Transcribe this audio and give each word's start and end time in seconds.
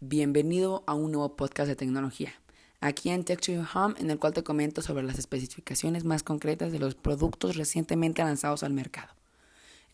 Bienvenido 0.00 0.84
a 0.86 0.92
un 0.92 1.10
nuevo 1.10 1.36
podcast 1.36 1.68
de 1.68 1.74
tecnología. 1.74 2.34
Aquí 2.82 3.08
en 3.08 3.24
Tech 3.24 3.40
to 3.40 3.52
Your 3.52 3.66
Home, 3.74 3.94
en 3.98 4.10
el 4.10 4.18
cual 4.18 4.34
te 4.34 4.44
comento 4.44 4.82
sobre 4.82 5.02
las 5.02 5.18
especificaciones 5.18 6.04
más 6.04 6.22
concretas 6.22 6.70
de 6.70 6.78
los 6.78 6.94
productos 6.94 7.56
recientemente 7.56 8.22
lanzados 8.22 8.62
al 8.62 8.74
mercado. 8.74 9.14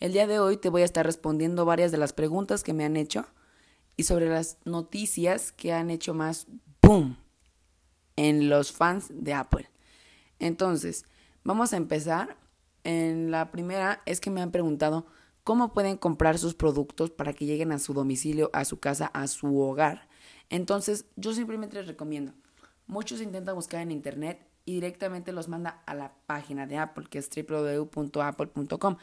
El 0.00 0.12
día 0.12 0.26
de 0.26 0.40
hoy 0.40 0.56
te 0.56 0.70
voy 0.70 0.82
a 0.82 0.86
estar 0.86 1.06
respondiendo 1.06 1.64
varias 1.64 1.92
de 1.92 1.98
las 1.98 2.12
preguntas 2.12 2.64
que 2.64 2.72
me 2.72 2.84
han 2.84 2.96
hecho 2.96 3.26
y 3.96 4.02
sobre 4.02 4.28
las 4.28 4.58
noticias 4.64 5.52
que 5.52 5.72
han 5.72 5.88
hecho 5.88 6.14
más 6.14 6.48
boom 6.82 7.16
en 8.16 8.48
los 8.48 8.72
fans 8.72 9.06
de 9.08 9.34
Apple. 9.34 9.70
Entonces, 10.40 11.04
vamos 11.44 11.72
a 11.72 11.76
empezar. 11.76 12.36
En 12.82 13.30
la 13.30 13.52
primera 13.52 14.02
es 14.04 14.20
que 14.20 14.30
me 14.30 14.42
han 14.42 14.50
preguntado 14.50 15.06
cómo 15.44 15.72
pueden 15.72 15.96
comprar 15.96 16.38
sus 16.38 16.54
productos 16.54 17.10
para 17.10 17.32
que 17.32 17.46
lleguen 17.46 17.72
a 17.72 17.78
su 17.78 17.94
domicilio, 17.94 18.50
a 18.52 18.64
su 18.64 18.78
casa, 18.78 19.06
a 19.06 19.26
su 19.26 19.58
hogar. 19.58 20.08
Entonces, 20.50 21.06
yo 21.16 21.32
simplemente 21.32 21.76
les 21.76 21.86
recomiendo. 21.86 22.32
Muchos 22.86 23.20
intentan 23.20 23.54
buscar 23.54 23.80
en 23.80 23.90
internet 23.90 24.46
y 24.64 24.74
directamente 24.74 25.32
los 25.32 25.48
manda 25.48 25.82
a 25.86 25.94
la 25.94 26.14
página 26.26 26.66
de 26.66 26.78
Apple, 26.78 27.06
que 27.10 27.18
es 27.18 27.30
www.apple.com. 27.30 28.96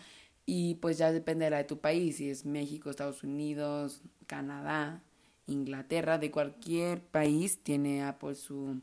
Y 0.45 0.75
pues 0.75 0.97
ya 0.97 1.11
depende 1.11 1.45
de 1.45 1.51
la 1.51 1.57
de 1.57 1.63
tu 1.65 1.79
país, 1.79 2.17
si 2.17 2.29
es 2.29 2.45
México, 2.45 2.89
Estados 2.89 3.23
Unidos, 3.23 4.01
Canadá, 4.25 5.03
Inglaterra, 5.45 6.17
de 6.17 6.31
cualquier 6.31 7.01
país 7.01 7.59
tiene 7.63 8.03
Apple 8.03 8.35
su, 8.35 8.81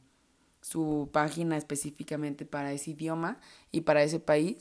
su 0.60 1.08
página 1.12 1.56
específicamente 1.56 2.44
para 2.44 2.72
ese 2.72 2.92
idioma 2.92 3.38
y 3.72 3.82
para 3.82 4.02
ese 4.02 4.20
país. 4.20 4.58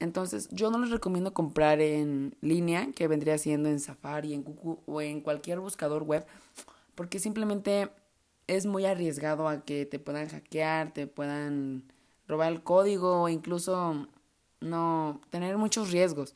Entonces, 0.00 0.48
yo 0.50 0.70
no 0.70 0.78
les 0.78 0.90
recomiendo 0.90 1.34
comprar 1.34 1.80
en 1.80 2.36
línea, 2.40 2.92
que 2.94 3.08
vendría 3.08 3.36
siendo 3.38 3.68
en 3.68 3.80
Safari, 3.80 4.32
en 4.32 4.44
Google 4.44 4.80
o 4.86 5.00
en 5.00 5.20
cualquier 5.20 5.58
buscador 5.58 6.04
web, 6.04 6.24
porque 6.94 7.18
simplemente 7.18 7.90
es 8.46 8.66
muy 8.66 8.86
arriesgado 8.86 9.48
a 9.48 9.62
que 9.62 9.86
te 9.86 9.98
puedan 9.98 10.28
hackear, 10.28 10.92
te 10.92 11.06
puedan 11.06 11.84
robar 12.28 12.52
el 12.52 12.62
código 12.62 13.22
o 13.22 13.28
incluso 13.28 14.06
no 14.60 15.20
tener 15.30 15.56
muchos 15.58 15.90
riesgos. 15.90 16.34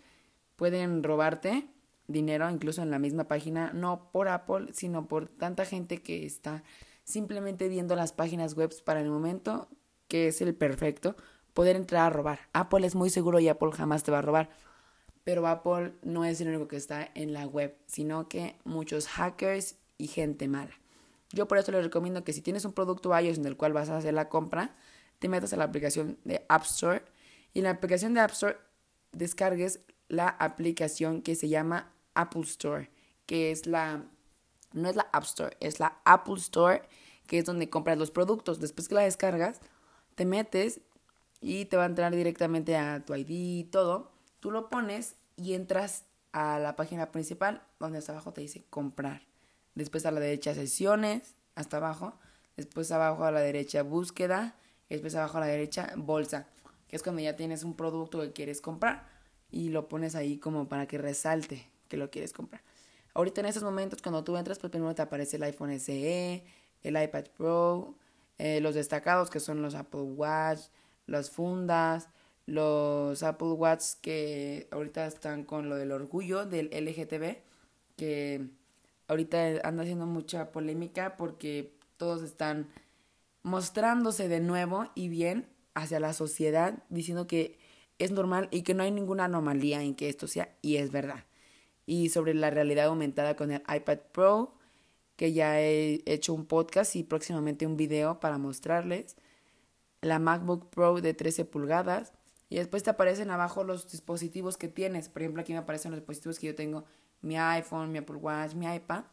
Pueden 0.56 1.03
robarte 1.03 1.67
dinero 2.08 2.51
incluso 2.51 2.83
en 2.83 2.91
la 2.91 2.98
misma 2.98 3.25
página, 3.25 3.73
no 3.73 4.11
por 4.12 4.29
Apple, 4.29 4.69
sino 4.73 5.06
por 5.06 5.29
tanta 5.29 5.64
gente 5.64 6.03
que 6.03 6.27
está 6.27 6.62
simplemente 7.05 7.69
viendo 7.69 7.97
las 7.97 8.12
páginas 8.12 8.55
web 8.55 8.73
para 8.84 9.01
el 9.01 9.11
momento, 9.11 9.69
que 10.08 10.29
es 10.29 10.41
el 10.42 10.55
perfecto, 10.55 11.17
poder 11.55 11.77
entrar 11.77 12.06
a 12.06 12.11
robar. 12.11 12.41
Apple 12.53 12.86
es 12.86 12.95
muy 12.95 13.11
seguro 13.11 13.41
y 13.41 13.48
Apple 13.48 13.72
jamás 13.72 14.03
te 14.03 14.11
va 14.11 14.19
a 14.19 14.22
robar. 14.22 14.50
Pero 15.25 15.47
Apple 15.47 15.95
no 16.03 16.25
es 16.25 16.41
el 16.41 16.48
único 16.48 16.69
que 16.69 16.77
está 16.77 17.08
en 17.14 17.33
la 17.33 17.47
web, 17.47 17.77
sino 17.86 18.28
que 18.28 18.56
muchos 18.64 19.06
hackers 19.06 19.77
y 19.97 20.08
gente 20.08 20.48
mala. 20.48 20.73
Yo 21.30 21.48
por 21.48 21.58
eso 21.58 21.73
les 21.73 21.84
recomiendo 21.84 22.25
que 22.25 22.33
si 22.33 22.42
tienes 22.42 22.64
un 22.64 22.73
producto 22.73 23.19
iOS 23.19 23.39
en 23.39 23.47
el 23.47 23.56
cual 23.56 23.73
vas 23.73 23.89
a 23.89 23.97
hacer 23.97 24.14
la 24.14 24.28
compra, 24.28 24.75
te 25.19 25.28
metas 25.28 25.53
a 25.53 25.56
la 25.56 25.64
aplicación 25.64 26.19
de 26.25 26.45
App 26.48 26.64
Store 26.64 27.05
y 27.55 27.61
en 27.61 27.64
la 27.64 27.70
aplicación 27.70 28.14
de 28.14 28.20
App 28.20 28.33
Store 28.33 28.56
descargues 29.12 29.80
la 30.08 30.28
aplicación 30.28 31.23
que 31.23 31.34
se 31.36 31.48
llama 31.48 31.92
Apple 32.14 32.42
Store, 32.42 32.91
que 33.27 33.50
es 33.50 33.67
la 33.67 34.05
no 34.73 34.89
es 34.89 34.97
la 34.97 35.08
App 35.12 35.25
Store, 35.25 35.56
es 35.61 35.80
la 35.80 36.00
Apple 36.05 36.34
Store, 36.34 36.83
que 37.27 37.39
es 37.39 37.45
donde 37.45 37.70
compras 37.70 37.98
los 37.98 38.11
productos. 38.11 38.58
Después 38.58 38.89
que 38.89 38.95
la 38.95 39.03
descargas, 39.03 39.61
te 40.14 40.25
metes 40.25 40.80
y 41.43 41.65
te 41.67 41.77
va 41.77 41.83
a 41.83 41.87
entrar 41.87 42.15
directamente 42.15 42.77
a 42.77 43.05
tu 43.05 43.15
ID 43.15 43.29
y 43.29 43.65
todo. 43.65 44.12
Tú 44.41 44.51
lo 44.51 44.71
pones 44.71 45.17
y 45.37 45.55
entras 45.55 46.05
a 46.33 46.59
la 46.59 46.77
página 46.77 47.11
principal 47.12 47.62
donde 47.79 47.98
hasta 47.98 48.12
abajo 48.12 48.33
te 48.33 48.41
dice 48.41 48.65
comprar. 48.71 49.23
Después 49.75 50.07
a 50.07 50.13
la 50.13 50.20
derecha 50.20 50.55
sesiones, 50.55 51.35
hasta 51.57 51.79
abajo. 51.79 52.15
Después 52.57 52.93
abajo 52.93 53.25
a 53.25 53.33
la 53.33 53.41
derecha 53.41 53.83
búsqueda. 53.83 54.57
Después 54.89 55.15
abajo 55.17 55.39
a 55.39 55.41
la 55.41 55.47
derecha 55.47 55.93
bolsa, 55.97 56.47
que 56.87 56.97
es 56.97 57.03
cuando 57.03 57.23
ya 57.23 57.35
tienes 57.35 57.65
un 57.65 57.75
producto 57.75 58.20
que 58.20 58.33
quieres 58.33 58.61
comprar 58.61 59.08
y 59.51 59.70
lo 59.70 59.89
pones 59.89 60.14
ahí 60.14 60.39
como 60.39 60.69
para 60.69 60.86
que 60.86 60.98
resalte 60.98 61.70
que 61.89 61.97
lo 61.97 62.11
quieres 62.11 62.33
comprar. 62.33 62.63
Ahorita 63.14 63.41
en 63.41 63.47
estos 63.47 63.63
momentos 63.63 64.01
cuando 64.02 64.23
tú 64.23 64.36
entras, 64.36 64.58
pues 64.58 64.70
primero 64.70 64.95
te 64.95 65.02
aparece 65.02 65.36
el 65.36 65.42
iPhone 65.45 65.79
SE, 65.79 66.45
el 66.83 67.02
iPad 67.02 67.25
Pro, 67.36 67.97
eh, 68.39 68.61
los 68.61 68.75
destacados 68.75 69.31
que 69.31 69.41
son 69.41 69.63
los 69.63 69.75
Apple 69.75 70.01
Watch, 70.01 70.61
las 71.12 71.30
fundas, 71.30 72.08
los 72.46 73.23
Apple 73.23 73.52
Watch 73.52 73.84
que 74.00 74.67
ahorita 74.73 75.06
están 75.06 75.45
con 75.45 75.68
lo 75.68 75.77
del 75.77 75.92
orgullo 75.92 76.45
del 76.45 76.70
LGTB, 76.73 77.36
que 77.96 78.48
ahorita 79.06 79.61
anda 79.62 79.83
haciendo 79.83 80.06
mucha 80.06 80.51
polémica 80.51 81.17
porque 81.17 81.77
todos 81.96 82.22
están 82.22 82.68
mostrándose 83.42 84.28
de 84.28 84.40
nuevo 84.40 84.89
y 84.95 85.08
bien 85.08 85.46
hacia 85.74 86.01
la 86.01 86.12
sociedad, 86.12 86.83
diciendo 86.89 87.27
que 87.27 87.58
es 87.98 88.11
normal 88.11 88.48
y 88.51 88.62
que 88.62 88.74
no 88.74 88.83
hay 88.83 88.90
ninguna 88.90 89.27
anomalía 89.27 89.83
en 89.83 89.95
que 89.95 90.08
esto 90.08 90.27
sea, 90.27 90.56
y 90.62 90.77
es 90.77 90.90
verdad. 90.90 91.24
Y 91.86 92.08
sobre 92.08 92.34
la 92.34 92.51
realidad 92.51 92.86
aumentada 92.86 93.36
con 93.36 93.51
el 93.51 93.62
iPad 93.72 93.98
Pro, 94.12 94.55
que 95.17 95.33
ya 95.33 95.61
he 95.61 96.02
hecho 96.06 96.34
un 96.34 96.46
podcast 96.46 96.96
y 96.96 97.05
próximamente 97.05 97.67
un 97.67 97.77
video 97.77 98.18
para 98.18 98.39
mostrarles 98.39 99.17
la 100.02 100.18
MacBook 100.18 100.68
Pro 100.68 101.01
de 101.01 101.14
13 101.14 101.45
pulgadas 101.46 102.13
y 102.51 102.57
después 102.57 102.83
te 102.83 102.90
aparecen 102.90 103.30
abajo 103.30 103.64
los 103.64 103.90
dispositivos 103.90 104.58
que 104.58 104.68
tienes. 104.68 105.08
Por 105.08 105.23
ejemplo, 105.23 105.40
aquí 105.40 105.52
me 105.52 105.61
aparecen 105.61 105.90
los 105.90 106.01
dispositivos 106.01 106.39
que 106.39 106.48
yo 106.48 106.55
tengo, 106.55 106.85
mi 107.23 107.39
iPhone, 107.39 107.90
mi 107.90 107.98
Apple 107.98 108.17
Watch, 108.17 108.55
mi 108.55 108.67
iPad. 108.67 109.05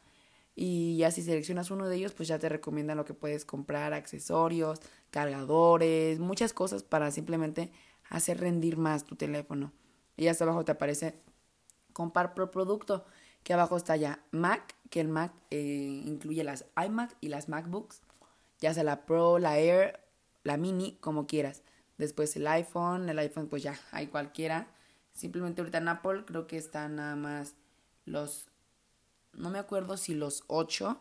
Y 0.55 0.97
ya 0.97 1.09
si 1.09 1.21
seleccionas 1.21 1.71
uno 1.71 1.87
de 1.87 1.95
ellos, 1.95 2.13
pues 2.13 2.27
ya 2.27 2.37
te 2.37 2.49
recomiendan 2.49 2.97
lo 2.97 3.05
que 3.05 3.13
puedes 3.13 3.45
comprar, 3.45 3.93
accesorios, 3.93 4.81
cargadores, 5.09 6.19
muchas 6.19 6.51
cosas 6.51 6.83
para 6.83 7.11
simplemente 7.11 7.71
hacer 8.09 8.41
rendir 8.41 8.75
más 8.75 9.05
tu 9.05 9.15
teléfono. 9.15 9.71
Y 10.17 10.27
hasta 10.27 10.43
abajo 10.43 10.65
te 10.65 10.73
aparece 10.73 11.15
comprar 11.93 12.33
por 12.33 12.51
producto, 12.51 13.05
que 13.43 13.53
abajo 13.53 13.77
está 13.77 13.95
ya 13.95 14.21
Mac, 14.31 14.75
que 14.89 14.99
el 14.99 15.07
Mac 15.07 15.31
eh, 15.49 16.01
incluye 16.05 16.43
las 16.43 16.65
iMac 16.75 17.15
y 17.21 17.29
las 17.29 17.47
MacBooks, 17.47 18.01
ya 18.59 18.73
sea 18.73 18.83
la 18.83 19.05
Pro, 19.05 19.39
la 19.39 19.57
Air 19.59 20.08
la 20.49 20.57
mini, 20.57 20.97
como 20.99 21.27
quieras. 21.27 21.61
Después 21.99 22.35
el 22.35 22.47
iPhone, 22.47 23.07
el 23.07 23.19
iPhone 23.19 23.47
pues 23.47 23.61
ya 23.61 23.79
hay 23.91 24.07
cualquiera. 24.07 24.67
Simplemente 25.13 25.61
ahorita 25.61 25.77
en 25.77 25.87
Apple 25.87 26.23
creo 26.25 26.47
que 26.47 26.57
están 26.57 26.95
nada 26.95 27.15
más 27.15 27.53
los, 28.05 28.47
no 29.33 29.51
me 29.51 29.59
acuerdo 29.59 29.95
si 29.95 30.15
los 30.15 30.43
8, 30.47 30.99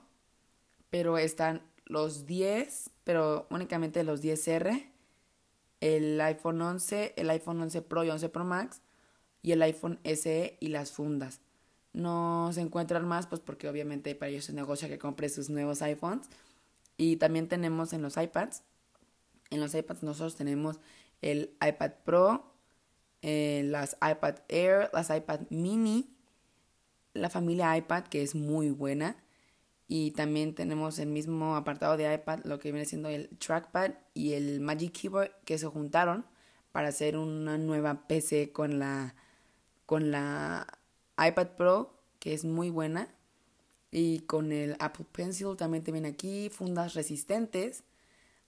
pero 0.91 1.17
están 1.17 1.63
los 1.87 2.27
10, 2.27 2.91
pero 3.05 3.47
únicamente 3.49 4.05
los 4.05 4.23
10R, 4.23 4.91
el 5.81 6.21
iPhone 6.21 6.61
11, 6.61 7.15
el 7.17 7.31
iPhone 7.31 7.63
11 7.63 7.83
Pro 7.83 8.05
y 8.05 8.11
11 8.11 8.29
Pro 8.29 8.45
Max 8.45 8.83
y 9.43 9.53
el 9.53 9.63
iPhone 9.63 9.99
SE 10.05 10.59
y 10.61 10.69
las 10.69 10.93
fundas. 10.93 11.41
No 11.95 12.51
se 12.53 12.61
encuentran 12.61 13.09
más 13.09 13.27
pues 13.27 13.41
porque 13.41 13.69
obviamente 13.69 14.15
para 14.15 14.29
ellos 14.29 14.49
es 14.51 14.55
negocio 14.55 14.89
que 14.89 14.99
compre 14.99 15.31
sus 15.31 15.49
nuevos 15.49 15.81
iPhones. 15.81 16.29
Y 16.99 17.17
también 17.17 17.49
tenemos 17.49 17.93
en 17.93 18.03
los 18.03 18.17
iPads 18.17 18.63
en 19.51 19.61
los 19.61 19.75
iPads 19.75 20.03
nosotros 20.03 20.37
tenemos 20.37 20.79
el 21.23 21.57
iPad 21.67 21.93
Pro, 22.05 22.55
eh, 23.23 23.63
las 23.67 23.97
iPad 23.97 24.37
Air, 24.49 24.91
las 24.93 25.11
iPad 25.11 25.41
Mini, 25.51 26.11
la 27.15 27.31
familia 27.31 27.77
iPad 27.77 28.05
que 28.05 28.23
es 28.23 28.35
muy 28.35 28.71
buena. 28.71 29.17
Y 29.91 30.11
también 30.11 30.55
tenemos 30.55 30.99
el 30.99 31.09
mismo 31.09 31.57
apartado 31.57 31.97
de 31.97 32.13
iPad, 32.13 32.41
lo 32.45 32.59
que 32.59 32.73
viene 32.73 32.85
siendo 32.85 33.09
el 33.09 33.31
trackpad 33.39 33.93
y 34.13 34.35
el 34.35 34.61
Magic 34.61 34.93
Keyboard 34.93 35.31
que 35.47 35.57
se 35.57 35.67
juntaron 35.67 36.27
para 36.73 36.89
hacer 36.89 37.17
una 37.17 37.57
nueva 37.57 38.07
PC 38.07 38.53
con 38.53 38.79
la, 38.79 39.15
con 39.87 40.11
la 40.11 40.67
iPad 41.19 41.49
Pro, 41.57 41.95
que 42.19 42.35
es 42.35 42.45
muy 42.45 42.69
buena. 42.69 43.09
Y 43.91 44.21
con 44.21 44.53
el 44.53 44.77
Apple 44.79 45.07
Pencil 45.11 45.57
también 45.57 45.83
te 45.83 45.93
viene 45.93 46.09
aquí 46.09 46.51
fundas 46.51 46.93
resistentes 46.93 47.85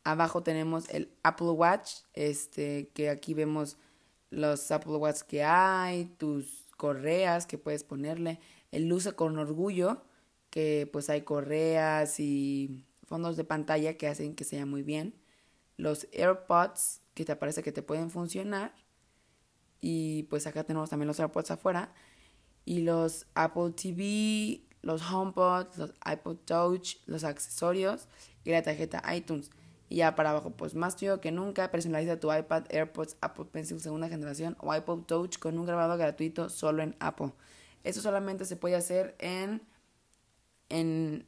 Abajo 0.05 0.43
tenemos 0.43 0.89
el 0.89 1.13
Apple 1.23 1.51
Watch, 1.51 2.03
este, 2.15 2.89
que 2.95 3.11
aquí 3.11 3.35
vemos 3.35 3.77
los 4.31 4.71
Apple 4.71 4.97
Watch 4.97 5.23
que 5.23 5.45
hay, 5.45 6.07
tus 6.19 6.67
correas 6.77 7.47
que 7.47 7.59
puedes 7.59 7.85
ponerle, 7.85 8.41
el 8.71 8.89
Luce 8.89 9.13
con 9.13 9.39
Orgullo, 9.39 10.03
que 10.49 10.89
pues 10.93 11.11
hay 11.11 11.23
correas 11.23 12.19
y 12.21 12.87
fondos 13.07 13.37
de 13.37 13.45
pantalla 13.45 13.97
que 13.97 14.09
hacen 14.09 14.35
que 14.35 14.45
sea 14.45 14.67
muy 14.67 14.83
bien, 14.83 15.15
los 15.77 16.09
AirPods 16.13 17.03
que 17.15 17.25
te 17.25 17.37
parece 17.37 17.63
que 17.63 17.73
te 17.73 17.83
pueden 17.83 18.11
funcionar 18.11 18.75
y 19.81 20.25
pues 20.25 20.47
acá 20.47 20.65
tenemos 20.65 20.91
también 20.91 21.09
los 21.09 21.21
AirPods 21.21 21.51
afuera 21.51 21.93
y 22.65 22.83
los 22.83 23.27
Apple 23.35 23.73
TV, 23.73 24.63
los 24.83 25.03
HomePods, 25.03 25.79
los 25.79 25.93
iPod 26.11 26.37
Touch, 26.45 26.97
los 27.07 27.25
accesorios 27.25 28.09
y 28.45 28.51
la 28.51 28.63
tarjeta 28.63 29.03
iTunes. 29.15 29.51
Y 29.91 29.97
ya 29.97 30.15
para 30.15 30.31
abajo, 30.31 30.53
pues 30.53 30.77
más 30.77 30.95
tuyo 30.95 31.21
que 31.21 31.33
nunca, 31.33 31.73
personaliza 31.73 32.21
tu 32.21 32.33
iPad, 32.33 32.65
AirPods, 32.71 33.17
Apple 33.21 33.47
Pencil 33.47 33.81
segunda 33.81 34.09
generación 34.09 34.57
o 34.61 34.73
iPod 34.73 35.01
Touch 35.03 35.39
con 35.39 35.59
un 35.59 35.67
grabado 35.67 35.99
gratuito 35.99 36.49
solo 36.49 36.85
en 36.85 36.95
Apple. 37.01 37.33
Eso 37.83 38.01
solamente 38.01 38.45
se 38.45 38.55
puede 38.55 38.77
hacer 38.77 39.17
en, 39.19 39.63
en 40.69 41.27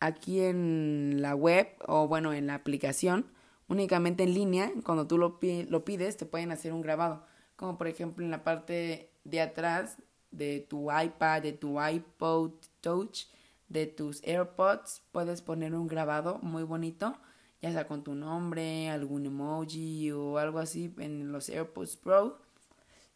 aquí 0.00 0.40
en 0.40 1.22
la 1.22 1.36
web 1.36 1.68
o 1.86 2.08
bueno, 2.08 2.32
en 2.32 2.48
la 2.48 2.56
aplicación, 2.56 3.26
únicamente 3.68 4.24
en 4.24 4.34
línea, 4.34 4.72
cuando 4.84 5.06
tú 5.06 5.16
lo, 5.16 5.38
lo 5.68 5.84
pides, 5.84 6.16
te 6.16 6.26
pueden 6.26 6.50
hacer 6.50 6.72
un 6.72 6.82
grabado. 6.82 7.24
Como 7.54 7.78
por 7.78 7.86
ejemplo 7.86 8.24
en 8.24 8.32
la 8.32 8.42
parte 8.42 9.12
de 9.22 9.40
atrás 9.40 9.98
de 10.32 10.58
tu 10.68 10.90
iPad, 10.90 11.42
de 11.42 11.52
tu 11.52 11.80
iPod 11.80 12.54
Touch, 12.80 13.26
de 13.68 13.86
tus 13.86 14.20
AirPods, 14.24 15.02
puedes 15.12 15.42
poner 15.42 15.76
un 15.76 15.86
grabado 15.86 16.40
muy 16.42 16.64
bonito, 16.64 17.16
ya 17.62 17.72
sea 17.72 17.86
con 17.86 18.02
tu 18.04 18.14
nombre, 18.14 18.88
algún 18.88 19.26
emoji 19.26 20.10
o 20.12 20.38
algo 20.38 20.58
así 20.58 20.94
en 20.98 21.32
los 21.32 21.48
AirPods 21.48 21.96
Pro 21.96 22.38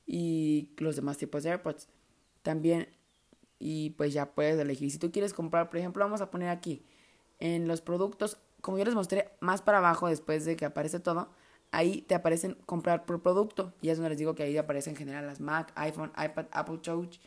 y 0.06 0.70
los 0.79 0.96
demás 0.96 1.17
tipos 1.17 1.43
de 1.43 1.50
AirPods. 1.50 1.88
También, 2.43 2.88
y 3.58 3.91
pues 3.91 4.12
ya 4.12 4.35
puedes 4.35 4.58
elegir. 4.58 4.91
Si 4.91 4.99
tú 4.99 5.11
quieres 5.11 5.32
comprar, 5.32 5.70
por 5.70 5.79
ejemplo, 5.79 6.05
vamos 6.05 6.20
a 6.20 6.31
poner 6.31 6.50
aquí 6.50 6.85
en 7.38 7.67
los 7.67 7.81
productos, 7.81 8.38
como 8.61 8.79
yo 8.79 8.85
les 8.85 8.94
mostré 8.94 9.31
más 9.41 9.62
para 9.62 9.79
abajo 9.79 10.08
después 10.08 10.44
de 10.44 10.56
que 10.56 10.67
aparece 10.67 11.00
todo, 11.00 11.29
ahí 11.70 12.02
te 12.02 12.14
aparecen 12.14 12.56
comprar 12.67 13.06
por 13.06 13.23
producto. 13.23 13.73
Y 13.81 13.88
es 13.88 13.96
donde 13.96 14.11
les 14.11 14.19
digo 14.19 14.35
que 14.35 14.43
ahí 14.43 14.56
aparecen 14.58 14.93
en 14.93 14.99
general 14.99 15.26
las 15.26 15.41
Mac, 15.41 15.73
iPhone, 15.75 16.12
iPad, 16.23 16.46
Apple 16.50 16.79
Touch, 16.79 17.19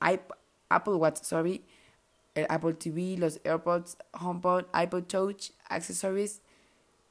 Apple 0.00 0.94
Watch, 0.94 1.22
sorry, 1.22 1.64
el 2.38 2.46
Apple 2.48 2.74
TV, 2.74 3.16
los 3.18 3.40
AirPods, 3.44 3.98
HomePod, 4.12 4.66
iPod 4.74 5.04
Touch, 5.04 5.50
Accessories 5.68 6.42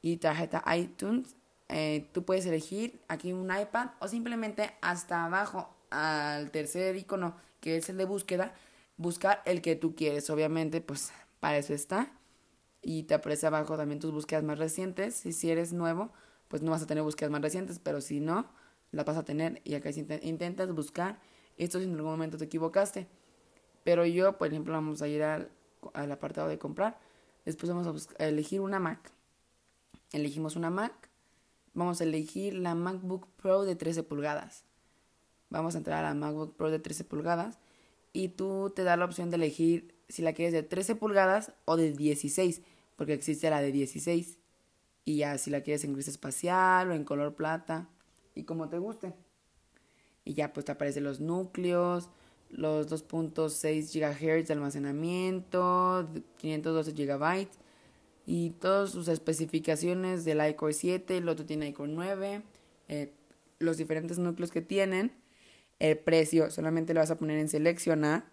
y 0.02 0.16
tarjeta 0.18 0.64
iTunes. 0.76 1.34
Eh, 1.68 2.08
tú 2.12 2.24
puedes 2.24 2.46
elegir 2.46 3.00
aquí 3.08 3.32
un 3.32 3.44
iPad 3.44 3.90
o 4.00 4.08
simplemente 4.08 4.72
hasta 4.80 5.24
abajo 5.24 5.74
al 5.90 6.50
tercer 6.50 6.96
icono 6.96 7.36
que 7.60 7.76
es 7.76 7.88
el 7.88 7.96
de 7.96 8.04
búsqueda, 8.04 8.54
buscar 8.96 9.42
el 9.44 9.62
que 9.62 9.76
tú 9.76 9.94
quieres. 9.94 10.30
Obviamente, 10.30 10.80
pues 10.80 11.12
para 11.40 11.58
eso 11.58 11.74
está. 11.74 12.12
Y 12.82 13.04
te 13.04 13.14
aparece 13.14 13.46
abajo 13.46 13.76
también 13.76 14.00
tus 14.00 14.12
búsquedas 14.12 14.44
más 14.44 14.58
recientes. 14.58 15.26
Y 15.26 15.32
si 15.32 15.50
eres 15.50 15.72
nuevo, 15.72 16.12
pues 16.48 16.62
no 16.62 16.70
vas 16.70 16.82
a 16.82 16.86
tener 16.86 17.02
búsquedas 17.02 17.30
más 17.30 17.42
recientes, 17.42 17.78
pero 17.78 18.00
si 18.00 18.20
no, 18.20 18.46
las 18.92 19.04
vas 19.04 19.16
a 19.16 19.24
tener. 19.24 19.60
Y 19.64 19.74
acá 19.74 19.90
intentas 20.22 20.72
buscar, 20.72 21.20
esto 21.56 21.78
si 21.78 21.84
en 21.84 21.94
algún 21.94 22.12
momento 22.12 22.38
te 22.38 22.44
equivocaste. 22.44 23.08
Pero 23.84 24.04
yo, 24.06 24.38
por 24.38 24.48
ejemplo, 24.48 24.72
vamos 24.72 25.02
a 25.02 25.08
ir 25.08 25.22
al, 25.22 25.50
al 25.94 26.12
apartado 26.12 26.48
de 26.48 26.58
comprar. 26.58 26.98
Después 27.48 27.72
vamos 27.72 28.08
a, 28.18 28.26
elegir 28.26 28.60
una 28.60 28.78
Mac. 28.78 29.10
Elegimos 30.12 30.54
una 30.54 30.68
Mac. 30.68 30.92
Vamos 31.72 32.00
a 32.00 32.04
elegir 32.04 32.52
la 32.52 32.74
MacBook 32.74 33.26
Pro 33.40 33.64
de 33.64 33.74
13 33.74 34.02
pulgadas. 34.02 34.64
Vamos 35.48 35.74
a 35.74 35.78
entrar 35.78 36.04
a 36.04 36.08
la 36.08 36.14
MacBook 36.14 36.56
Pro 36.56 36.70
de 36.70 36.78
13 36.78 37.04
pulgadas. 37.04 37.58
Y 38.12 38.28
tú 38.28 38.70
te 38.76 38.84
da 38.84 38.98
la 38.98 39.06
opción 39.06 39.30
de 39.30 39.36
elegir 39.36 39.94
si 40.10 40.20
la 40.20 40.32
quieres 40.32 40.52
de 40.52 40.62
13 40.62 40.96
pulgadas 40.96 41.52
o 41.64 41.76
de 41.76 41.92
16. 41.92 42.60
Porque 42.96 43.14
existe 43.14 43.48
la 43.48 43.62
de 43.62 43.72
16. 43.72 44.38
Y 45.06 45.16
ya 45.16 45.38
si 45.38 45.50
la 45.50 45.62
quieres 45.62 45.84
en 45.84 45.94
gris 45.94 46.08
espacial 46.08 46.90
o 46.90 46.94
en 46.94 47.04
color 47.04 47.34
plata. 47.34 47.88
Y 48.34 48.44
como 48.44 48.68
te 48.68 48.76
guste. 48.76 49.14
Y 50.26 50.34
ya 50.34 50.52
pues 50.52 50.66
te 50.66 50.72
aparecen 50.72 51.04
los 51.04 51.20
núcleos, 51.20 52.10
los 52.50 52.88
2.6 52.88 53.92
GHz 53.92 54.48
de 54.48 54.52
almacenamiento, 54.54 56.08
512 56.38 56.92
GB 56.92 57.48
y 58.26 58.50
todas 58.50 58.90
sus 58.90 59.08
especificaciones 59.08 60.24
del 60.24 60.46
iCore 60.50 60.72
7, 60.72 61.16
el 61.18 61.28
otro 61.28 61.46
tiene 61.46 61.68
iCore 61.68 61.92
9, 61.92 62.42
eh, 62.88 63.12
los 63.58 63.76
diferentes 63.76 64.18
núcleos 64.18 64.50
que 64.50 64.60
tienen, 64.60 65.12
el 65.78 65.98
precio 65.98 66.50
solamente 66.50 66.94
lo 66.94 67.00
vas 67.00 67.10
a 67.10 67.18
poner 67.18 67.38
en 67.38 67.48
seleccionar, 67.48 68.24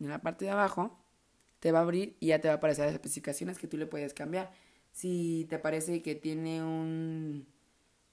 en 0.00 0.08
la 0.08 0.20
parte 0.20 0.44
de 0.44 0.50
abajo 0.50 0.98
te 1.60 1.72
va 1.72 1.78
a 1.80 1.82
abrir 1.82 2.16
y 2.20 2.28
ya 2.28 2.40
te 2.40 2.48
va 2.48 2.54
a 2.54 2.56
aparecer 2.58 2.84
las 2.84 2.94
especificaciones 2.94 3.58
que 3.58 3.66
tú 3.66 3.76
le 3.76 3.86
puedes 3.86 4.12
cambiar. 4.12 4.52
Si 4.92 5.46
te 5.48 5.58
parece 5.58 6.02
que 6.02 6.14
tiene 6.14 6.62
un, 6.62 7.46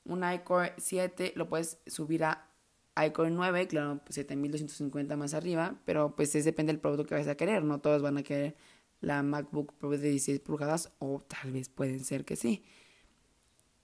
un 0.06 0.34
iCore 0.34 0.74
7, 0.78 1.34
lo 1.36 1.50
puedes 1.50 1.78
subir 1.88 2.24
a 2.24 2.53
iCore 2.96 3.32
9, 3.32 3.68
claro, 3.68 4.02
pues 4.04 4.16
7250 4.16 5.18
más 5.18 5.34
arriba, 5.34 5.76
pero 5.86 6.16
pues 6.16 6.36
es 6.36 6.46
depende 6.46 6.72
del 6.72 6.80
producto 6.80 7.06
que 7.06 7.16
vayas 7.16 7.28
a 7.28 7.36
querer, 7.36 7.64
no 7.64 7.80
todos 7.80 8.02
van 8.02 8.18
a 8.18 8.24
querer 8.24 8.56
la 9.02 9.22
MacBook 9.22 9.74
Pro 9.74 9.90
de 9.90 10.10
16 10.10 10.40
pulgadas 10.40 10.92
o 11.00 11.22
tal 11.28 11.52
vez 11.52 11.70
pueden 11.70 12.04
ser 12.04 12.24
que 12.24 12.36
sí. 12.36 12.64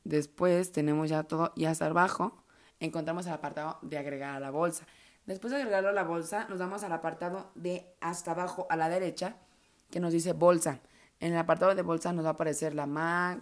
Después 0.03 0.71
tenemos 0.71 1.09
ya 1.09 1.23
todo 1.23 1.51
y 1.55 1.65
hasta 1.65 1.87
abajo 1.87 2.43
encontramos 2.79 3.25
el 3.25 3.33
apartado 3.33 3.79
de 3.81 3.97
agregar 3.97 4.35
a 4.35 4.39
la 4.39 4.49
bolsa. 4.49 4.85
Después 5.25 5.51
de 5.51 5.57
agregarlo 5.57 5.89
a 5.89 5.93
la 5.93 6.03
bolsa, 6.03 6.47
nos 6.49 6.59
vamos 6.59 6.83
al 6.83 6.93
apartado 6.93 7.51
de 7.55 7.93
hasta 7.99 8.31
abajo 8.31 8.65
a 8.69 8.75
la 8.75 8.89
derecha 8.89 9.35
que 9.91 9.99
nos 9.99 10.13
dice 10.13 10.33
bolsa. 10.33 10.81
En 11.19 11.33
el 11.33 11.37
apartado 11.37 11.75
de 11.75 11.81
bolsa 11.81 12.13
nos 12.13 12.23
va 12.23 12.29
a 12.29 12.33
aparecer 12.33 12.73
la 12.73 12.85
Mac, 12.85 13.41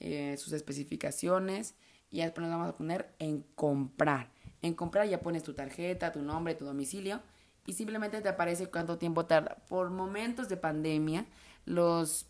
eh, 0.00 0.36
sus 0.38 0.52
especificaciones 0.52 1.74
y 2.10 2.22
después 2.22 2.46
nos 2.46 2.56
vamos 2.56 2.70
a 2.70 2.76
poner 2.76 3.14
en 3.18 3.42
comprar. 3.54 4.30
En 4.62 4.74
comprar 4.74 5.08
ya 5.08 5.20
pones 5.20 5.42
tu 5.42 5.54
tarjeta, 5.54 6.12
tu 6.12 6.22
nombre, 6.22 6.54
tu 6.54 6.64
domicilio 6.64 7.20
y 7.66 7.74
simplemente 7.74 8.20
te 8.20 8.28
aparece 8.28 8.66
cuánto 8.66 8.98
tiempo 8.98 9.26
tarda. 9.26 9.56
Por 9.68 9.90
momentos 9.90 10.48
de 10.48 10.56
pandemia, 10.56 11.26
los, 11.64 12.26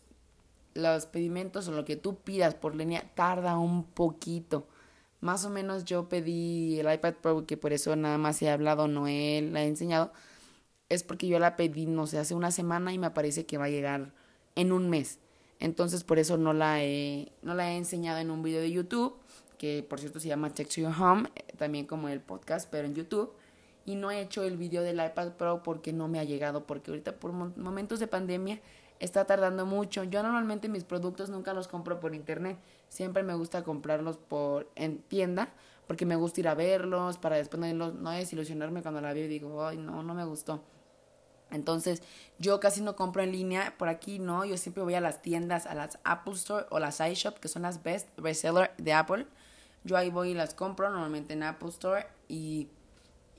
los 0.73 1.05
pedimentos 1.05 1.67
o 1.67 1.71
lo 1.71 1.85
que 1.85 1.95
tú 1.95 2.17
pidas 2.17 2.55
por 2.55 2.75
línea 2.75 3.03
tarda 3.15 3.57
un 3.57 3.83
poquito. 3.83 4.67
Más 5.21 5.45
o 5.45 5.49
menos 5.49 5.85
yo 5.85 6.09
pedí 6.09 6.79
el 6.79 6.91
iPad 6.93 7.13
Pro, 7.15 7.45
que 7.45 7.55
por 7.55 7.71
eso 7.71 7.95
nada 7.95 8.17
más 8.17 8.41
he 8.41 8.49
hablado, 8.49 8.87
no 8.87 9.07
he, 9.07 9.41
la 9.41 9.63
he 9.63 9.67
enseñado. 9.67 10.11
Es 10.89 11.03
porque 11.03 11.27
yo 11.27 11.39
la 11.39 11.55
pedí, 11.55 11.85
no 11.85 12.07
sé, 12.07 12.19
hace 12.19 12.35
una 12.35 12.51
semana 12.51 12.93
y 12.93 12.99
me 12.99 13.09
parece 13.11 13.45
que 13.45 13.57
va 13.57 13.65
a 13.65 13.69
llegar 13.69 14.13
en 14.55 14.71
un 14.71 14.89
mes. 14.89 15.19
Entonces 15.59 16.03
por 16.03 16.19
eso 16.19 16.37
no 16.37 16.53
la 16.53 16.83
he, 16.83 17.31
no 17.41 17.55
la 17.55 17.71
he 17.71 17.77
enseñado 17.77 18.19
en 18.19 18.31
un 18.31 18.43
video 18.43 18.61
de 18.61 18.71
YouTube 18.71 19.15
que 19.63 19.81
por 19.81 19.97
cierto 19.97 20.19
se 20.19 20.27
llama 20.27 20.53
Text 20.53 20.75
to 20.75 20.81
Your 20.81 20.91
Home, 20.99 21.29
eh, 21.35 21.45
también 21.57 21.85
como 21.85 22.09
el 22.09 22.19
podcast, 22.19 22.69
pero 22.69 22.85
en 22.85 22.95
YouTube. 22.95 23.31
Y 23.85 23.95
no 23.95 24.11
he 24.11 24.19
hecho 24.19 24.43
el 24.43 24.57
video 24.57 24.81
del 24.83 24.97
iPad 24.97 25.37
Pro 25.37 25.63
porque 25.63 25.93
no 25.93 26.09
me 26.09 26.19
ha 26.19 26.25
llegado, 26.25 26.67
porque 26.67 26.91
ahorita 26.91 27.15
por 27.15 27.31
momentos 27.31 28.01
de 28.01 28.07
pandemia 28.07 28.59
está 28.99 29.23
tardando 29.23 29.65
mucho. 29.65 30.03
Yo 30.03 30.21
normalmente 30.21 30.67
mis 30.67 30.83
productos 30.83 31.29
nunca 31.29 31.53
los 31.53 31.69
compro 31.69 32.01
por 32.01 32.13
internet, 32.13 32.57
siempre 32.89 33.23
me 33.23 33.35
gusta 33.35 33.63
comprarlos 33.63 34.17
por 34.17 34.69
en 34.75 34.97
tienda 34.97 35.53
porque 35.87 36.05
me 36.05 36.17
gusta 36.17 36.41
ir 36.41 36.49
a 36.49 36.55
verlos 36.55 37.17
para 37.17 37.37
después 37.37 37.73
no, 37.73 37.93
no 37.93 38.09
desilusionarme 38.09 38.81
cuando 38.81 38.99
la 38.99 39.13
veo 39.13 39.23
y 39.23 39.29
digo, 39.29 39.65
ay, 39.65 39.77
no, 39.77 40.03
no 40.03 40.13
me 40.13 40.25
gustó. 40.25 40.61
Entonces, 41.51 42.03
yo 42.37 42.59
casi 42.59 42.81
no 42.81 42.97
compro 42.97 43.23
en 43.23 43.31
línea 43.31 43.75
por 43.77 43.87
aquí, 43.87 44.19
no. 44.19 44.43
Yo 44.43 44.57
siempre 44.57 44.83
voy 44.83 44.95
a 44.95 45.01
las 45.01 45.21
tiendas, 45.21 45.67
a 45.67 45.73
las 45.73 45.99
Apple 46.03 46.33
Store 46.33 46.65
o 46.69 46.79
las 46.79 46.99
iShop, 46.99 47.39
que 47.39 47.47
son 47.47 47.61
las 47.61 47.81
best 47.81 48.09
reseller 48.17 48.71
de 48.77 48.91
Apple. 48.91 49.25
Yo 49.83 49.97
ahí 49.97 50.09
voy 50.09 50.29
y 50.29 50.33
las 50.33 50.53
compro 50.53 50.89
normalmente 50.89 51.33
en 51.33 51.43
Apple 51.43 51.69
Store 51.69 52.07
y, 52.27 52.69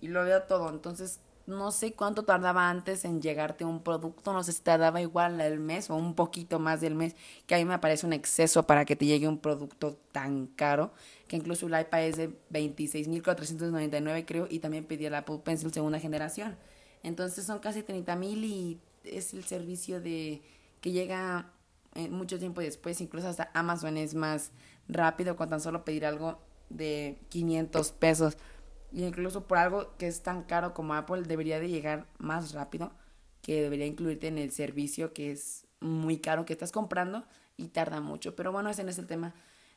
y 0.01 0.09
lo 0.09 0.25
veo 0.25 0.43
todo. 0.43 0.69
Entonces, 0.71 1.21
no 1.47 1.73
sé 1.73 1.93
cuánto 1.93 2.23
tardaba 2.25 2.71
antes 2.71 3.05
en 3.05 3.21
llegarte 3.21 3.65
un 3.65 3.83
producto, 3.83 4.33
no 4.33 4.43
sé 4.43 4.53
si 4.53 4.63
tardaba 4.63 5.01
igual 5.01 5.41
el 5.41 5.61
mes 5.61 5.91
o 5.91 5.95
un 5.95 6.15
poquito 6.15 6.59
más 6.59 6.81
del 6.81 6.95
mes, 6.95 7.15
que 7.47 7.55
a 7.55 7.59
mí 7.59 7.65
me 7.65 7.79
parece 7.79 8.07
un 8.07 8.13
exceso 8.13 8.67
para 8.67 8.85
que 8.85 8.97
te 8.97 9.05
llegue 9.07 9.29
un 9.29 9.39
producto 9.39 9.99
tan 10.13 10.47
caro, 10.47 10.93
que 11.29 11.37
incluso 11.37 11.67
el 11.67 11.79
iPad 11.79 12.03
es 12.05 12.17
de 12.17 12.31
26.499 12.51 14.25
creo, 14.27 14.47
y 14.49 14.61
también 14.61 14.85
pedí 14.87 15.07
el 15.07 15.15
Apple 15.15 15.41
Pencil 15.45 15.73
segunda 15.73 16.01
generación. 16.01 16.57
Entonces 17.03 17.45
son 17.45 17.59
casi 17.59 17.83
30 17.83 18.17
mil 18.17 18.45
y 18.45 18.81
es 19.05 19.35
el 19.35 19.45
servicio 19.45 20.01
de 20.01 20.43
que 20.81 20.93
llega 20.93 21.51
eh, 21.95 22.09
mucho 22.09 22.39
tiempo 22.39 22.63
después, 22.63 23.01
incluso 23.03 23.29
hasta 23.29 23.51
Amazon 23.53 23.99
es 23.99 24.15
más 24.15 24.51
rápido 24.89 25.37
con 25.37 25.49
tan 25.49 25.61
solo 25.61 25.85
pedir 25.85 26.07
algo 26.07 26.39
de 26.71 27.19
500 27.29 27.93
pesos. 27.93 28.37
Y 28.93 29.05
incluso 29.05 29.47
por 29.47 29.59
algo 29.59 29.97
que 29.97 30.07
es 30.07 30.23
tan 30.23 30.45
caro 30.45 30.75
como 30.75 30.95
Apple 30.95 31.23
debería 31.23 31.59
de 31.59 31.69
llegar 31.69 32.07
más 32.19 32.53
rápido, 32.53 32.93
que 33.43 33.63
debería 33.63 33.87
incluirte 33.87 34.29
en 34.29 34.39
el 34.39 34.53
servicio 34.53 35.13
que 35.13 35.33
es 35.33 35.67
muy 35.81 36.19
caro 36.19 36.45
que 36.45 36.53
estás 36.53 36.73
comprando 36.73 37.25
y 37.57 37.69
tarda 37.69 38.01
mucho. 38.01 38.37
Pero 38.37 38.53
bueno, 38.53 38.71
ese 38.71 38.85
no 38.85 38.91
es 38.91 38.99
el 38.99 39.07
tema 39.07 39.35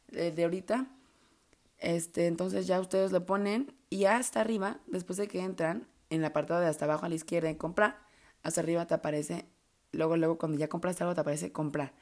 de, 0.08 0.32
de 0.32 0.44
ahorita. 0.44 0.88
Este, 1.80 2.28
entonces 2.28 2.68
ya 2.68 2.80
ustedes 2.80 3.12
lo 3.12 3.26
ponen 3.26 3.74
y 3.90 4.06
hasta 4.06 4.42
arriba, 4.42 4.80
después 4.88 5.18
de 5.18 5.28
que 5.28 5.42
entran, 5.42 5.88
en 6.10 6.20
el 6.22 6.26
apartado 6.26 6.62
de 6.62 6.68
hasta 6.68 6.86
abajo 6.86 7.06
a 7.06 7.10
la 7.10 7.16
izquierda 7.16 7.50
en 7.50 7.56
comprar, 7.56 8.00
hasta 8.42 8.62
arriba 8.62 8.88
te 8.88 8.94
aparece, 8.94 9.46
luego, 9.92 10.18
luego 10.18 10.38
cuando 10.38 10.58
ya 10.58 10.70
compraste 10.70 11.04
algo 11.04 11.16
te 11.16 11.22
aparece 11.22 11.52
comprar 11.52 11.94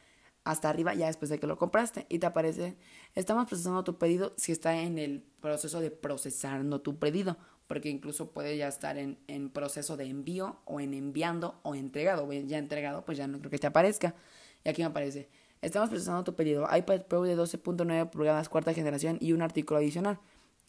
hasta 0.46 0.70
arriba 0.70 0.94
ya 0.94 1.08
después 1.08 1.30
de 1.30 1.40
que 1.40 1.48
lo 1.48 1.58
compraste 1.58 2.06
y 2.08 2.20
te 2.20 2.28
aparece, 2.28 2.78
estamos 3.16 3.48
procesando 3.48 3.84
tu 3.84 3.98
pedido 3.98 4.34
si 4.38 4.52
está 4.52 4.80
en 4.80 4.98
el 4.98 5.22
proceso 5.42 5.82
de 5.82 5.92
procesando 5.92 6.82
tu 6.82 6.98
pedido, 6.98 7.38
porque 7.68 7.90
incluso 7.90 8.32
puede 8.32 8.56
ya 8.56 8.68
estar 8.68 8.98
en, 8.98 9.18
en 9.28 9.50
proceso 9.50 9.98
de 9.98 10.06
envío 10.06 10.62
o 10.66 10.80
en 10.80 10.94
enviando 10.94 11.60
o 11.64 11.76
entregado, 11.76 12.32
ya 12.32 12.60
entregado, 12.60 13.04
pues 13.04 13.18
ya 13.18 13.28
no 13.28 13.40
creo 13.40 13.52
que 13.52 13.58
te 13.58 13.68
aparezca. 13.68 14.16
Y 14.64 14.70
aquí 14.70 14.82
me 14.82 14.88
aparece, 14.88 15.30
estamos 15.62 15.90
procesando 15.90 16.24
tu 16.24 16.36
pedido, 16.36 16.68
iPad 16.74 17.02
Pro 17.02 17.24
de 17.24 17.36
12.9 17.36 18.10
pulgadas 18.12 18.48
cuarta 18.48 18.74
generación 18.74 19.18
y 19.20 19.34
un 19.34 19.42
artículo 19.42 19.80
adicional. 19.80 20.20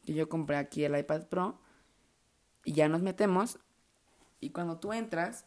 Y 0.06 0.14
yo 0.14 0.28
compré 0.28 0.56
aquí 0.56 0.84
el 0.84 0.98
iPad 0.98 1.26
Pro 1.26 1.60
y 2.64 2.72
ya 2.72 2.88
nos 2.88 3.02
metemos 3.02 3.58
y 4.40 4.50
cuando 4.50 4.78
tú 4.78 4.92
entras, 4.92 5.44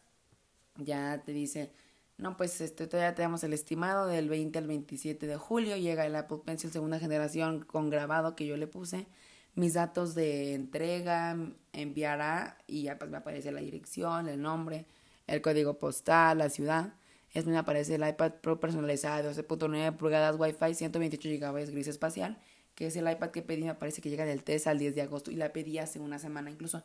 ya 0.76 1.22
te 1.24 1.32
dice 1.32 1.72
No, 2.20 2.36
pues 2.36 2.60
este, 2.60 2.86
todavía 2.86 3.14
tenemos 3.14 3.42
el 3.44 3.54
estimado 3.54 4.06
del 4.06 4.28
20 4.28 4.58
al 4.58 4.66
27 4.66 5.26
de 5.26 5.36
julio. 5.38 5.76
Llega 5.78 6.04
el 6.04 6.14
Apple 6.14 6.40
Pencil 6.44 6.70
segunda 6.70 6.98
generación 6.98 7.60
con 7.60 7.88
grabado 7.88 8.36
que 8.36 8.46
yo 8.46 8.58
le 8.58 8.66
puse. 8.66 9.06
Mis 9.54 9.72
datos 9.72 10.14
de 10.14 10.52
entrega, 10.54 11.34
enviará 11.72 12.58
y 12.66 12.82
ya 12.82 12.98
pues 12.98 13.10
me 13.10 13.16
aparece 13.16 13.52
la 13.52 13.60
dirección, 13.60 14.28
el 14.28 14.42
nombre, 14.42 14.84
el 15.26 15.40
código 15.40 15.78
postal, 15.78 16.38
la 16.38 16.50
ciudad. 16.50 16.92
Es 17.32 17.46
me 17.46 17.56
aparece 17.56 17.94
el 17.94 18.06
iPad 18.06 18.32
Pro 18.42 18.60
personalizado, 18.60 19.30
12.9 19.32 19.96
pulgadas 19.96 20.36
Wi-Fi, 20.38 20.74
128 20.74 21.28
GB 21.40 21.70
gris 21.70 21.88
espacial, 21.88 22.38
que 22.74 22.86
es 22.88 22.96
el 22.96 23.10
iPad 23.10 23.30
que 23.30 23.40
pedí, 23.40 23.64
me 23.64 23.74
parece 23.74 24.02
que 24.02 24.10
llega 24.10 24.26
del 24.26 24.44
3 24.44 24.66
al 24.66 24.78
10 24.78 24.94
de 24.94 25.02
agosto 25.02 25.30
y 25.30 25.36
la 25.36 25.52
pedí 25.54 25.78
hace 25.78 26.00
una 26.00 26.18
semana 26.18 26.50
incluso. 26.50 26.82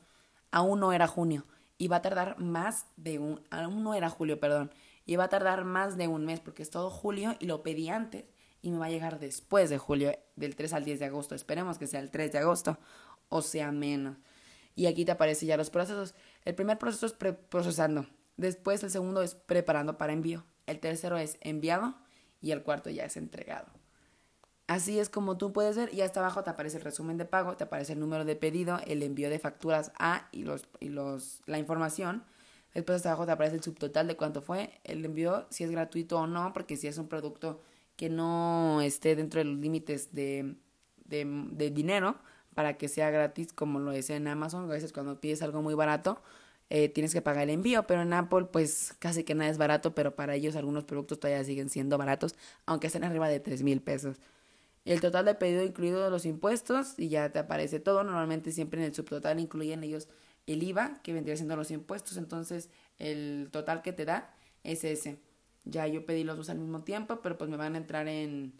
Aún 0.52 0.80
no 0.80 0.94
era 0.94 1.08
junio 1.08 1.46
y 1.78 1.90
va 1.90 1.98
a 1.98 2.02
tardar 2.02 2.40
más 2.40 2.86
de 2.96 3.20
un, 3.20 3.42
aún 3.50 3.84
no 3.84 3.94
era 3.96 4.10
julio, 4.10 4.40
perdón, 4.40 4.72
y 5.06 5.16
va 5.16 5.26
a 5.26 5.30
tardar 5.30 5.66
más 5.66 5.98
de 5.98 6.08
un 6.08 6.26
mes 6.26 6.40
porque 6.40 6.64
es 6.64 6.70
todo 6.70 6.90
julio 6.90 7.36
y 7.40 7.46
lo 7.46 7.64
pedí 7.64 7.90
antes 7.90 8.26
y 8.62 8.72
me 8.72 8.80
va 8.80 8.88
a 8.88 8.90
llegar 8.90 9.20
después 9.20 9.70
de 9.70 9.78
julio, 9.78 10.18
del 10.36 10.56
3 10.56 10.74
al 10.74 10.86
10 10.86 11.00
de 11.00 11.06
agosto. 11.06 11.36
Esperemos 11.36 11.78
que 11.78 11.88
sea 11.88 12.00
el 12.00 12.10
3 12.10 12.32
de 12.32 12.40
agosto 12.40 12.80
o 13.30 13.42
sea 13.42 13.72
menos. 13.72 14.18
Y 14.76 14.88
aquí 14.88 15.06
te 15.06 15.12
aparecen 15.12 15.48
ya 15.48 15.58
los 15.58 15.70
procesos. 15.70 16.16
El 16.44 16.56
primer 16.56 16.78
proceso 16.78 17.06
es 17.06 17.14
procesando. 17.14 18.08
Después 18.38 18.84
el 18.84 18.92
segundo 18.92 19.22
es 19.22 19.36
preparando 19.36 19.98
para 19.98 20.14
envío. 20.14 20.46
El 20.66 20.80
tercero 20.80 21.18
es 21.18 21.38
enviado 21.42 21.96
y 22.42 22.52
el 22.52 22.64
cuarto 22.64 22.90
ya 22.90 23.06
es 23.06 23.18
entregado. 23.18 23.68
Así 24.68 25.00
es 25.00 25.10
como 25.10 25.38
tú 25.38 25.54
puedes 25.54 25.78
ver 25.78 25.94
y 25.94 26.02
hasta 26.02 26.20
abajo 26.20 26.44
te 26.44 26.50
aparece 26.50 26.78
el 26.78 26.84
resumen 26.84 27.18
de 27.18 27.26
pago, 27.26 27.56
te 27.56 27.66
aparece 27.66 27.94
el 27.94 28.00
número 28.00 28.26
de 28.26 28.36
pedido, 28.36 28.80
el 28.88 29.04
envío 29.04 29.30
de 29.30 29.38
facturas 29.38 29.92
A 30.00 30.28
y 30.32 30.44
los 30.44 30.68
y 30.80 30.90
los 30.90 31.42
la 31.46 31.60
información 31.60 32.24
Después 32.76 32.98
hasta 32.98 33.10
abajo 33.10 33.26
te 33.26 33.32
aparece 33.32 33.56
el 33.56 33.64
subtotal 33.64 34.06
de 34.06 34.18
cuánto 34.18 34.42
fue 34.42 34.82
el 34.84 35.04
envío, 35.06 35.48
si 35.50 35.64
es 35.64 35.72
gratuito 35.72 36.20
o 36.20 36.28
no, 36.28 36.52
porque 36.54 36.76
si 36.76 36.88
es 36.88 36.98
un 36.98 37.08
producto 37.08 37.62
que 37.96 38.10
no 38.10 38.82
esté 38.82 39.16
dentro 39.16 39.40
de 39.40 39.46
los 39.46 39.58
límites 39.58 40.14
de, 40.14 40.56
de, 41.06 41.72
dinero 41.72 42.18
para 42.54 42.78
que 42.78 42.90
sea 42.90 43.10
gratis 43.10 43.54
como 43.54 43.80
lo 43.80 43.94
es 43.94 44.10
en 44.10 44.28
Amazon. 44.28 44.66
A 44.66 44.74
veces 44.74 44.92
cuando 44.92 45.22
pides 45.22 45.42
algo 45.42 45.62
muy 45.62 45.74
barato 45.74 46.22
eh, 46.70 46.90
tienes 46.90 47.14
que 47.14 47.22
pagar 47.22 47.44
el 47.44 47.52
envío, 47.52 47.84
pero 47.88 48.02
en 48.02 48.12
Apple 48.12 48.48
pues 48.52 48.94
casi 49.00 49.24
que 49.24 49.36
nada 49.36 49.50
es 49.50 49.58
barato, 49.58 49.96
pero 49.96 50.16
para 50.18 50.36
ellos 50.36 50.58
algunos 50.58 50.84
productos 50.84 51.20
todavía 51.20 51.46
siguen 51.46 51.70
siendo 51.70 51.98
baratos, 51.98 52.36
aunque 52.66 52.88
estén 52.88 53.06
arriba 53.06 53.30
de 53.30 53.40
3 53.40 53.64
mil 53.64 53.82
pesos. 53.82 54.18
El 54.84 55.00
total 55.00 55.26
de 55.26 55.36
pedido 55.36 55.64
incluido 55.64 56.10
los 56.10 56.26
impuestos 56.26 56.96
y 56.98 57.08
ya 57.10 57.32
te 57.32 57.40
aparece 57.40 57.80
todo. 57.80 58.04
Normalmente 58.04 58.52
siempre 58.52 58.82
en 58.82 58.88
el 58.88 58.94
subtotal 58.94 59.40
incluyen 59.40 59.84
ellos 59.84 60.10
el 60.48 60.64
IVA, 60.64 61.02
que 61.02 61.14
vendría 61.14 61.36
siendo 61.36 61.56
los 61.56 61.72
impuestos, 61.72 62.18
entonces 62.18 62.70
el 62.98 63.50
total 63.52 63.82
que 63.82 63.94
te 63.94 64.06
da 64.06 64.34
es 64.64 64.84
ese. 64.84 65.20
Ya 65.64 65.88
yo 65.88 66.06
pedí 66.06 66.24
los 66.24 66.38
dos 66.38 66.50
al 66.50 66.60
mismo 66.60 66.84
tiempo, 66.84 67.22
pero 67.22 67.38
pues 67.38 67.50
me 67.50 67.58
van 67.58 67.76
a 67.76 67.78
entrar 67.78 68.08
en, 68.08 68.54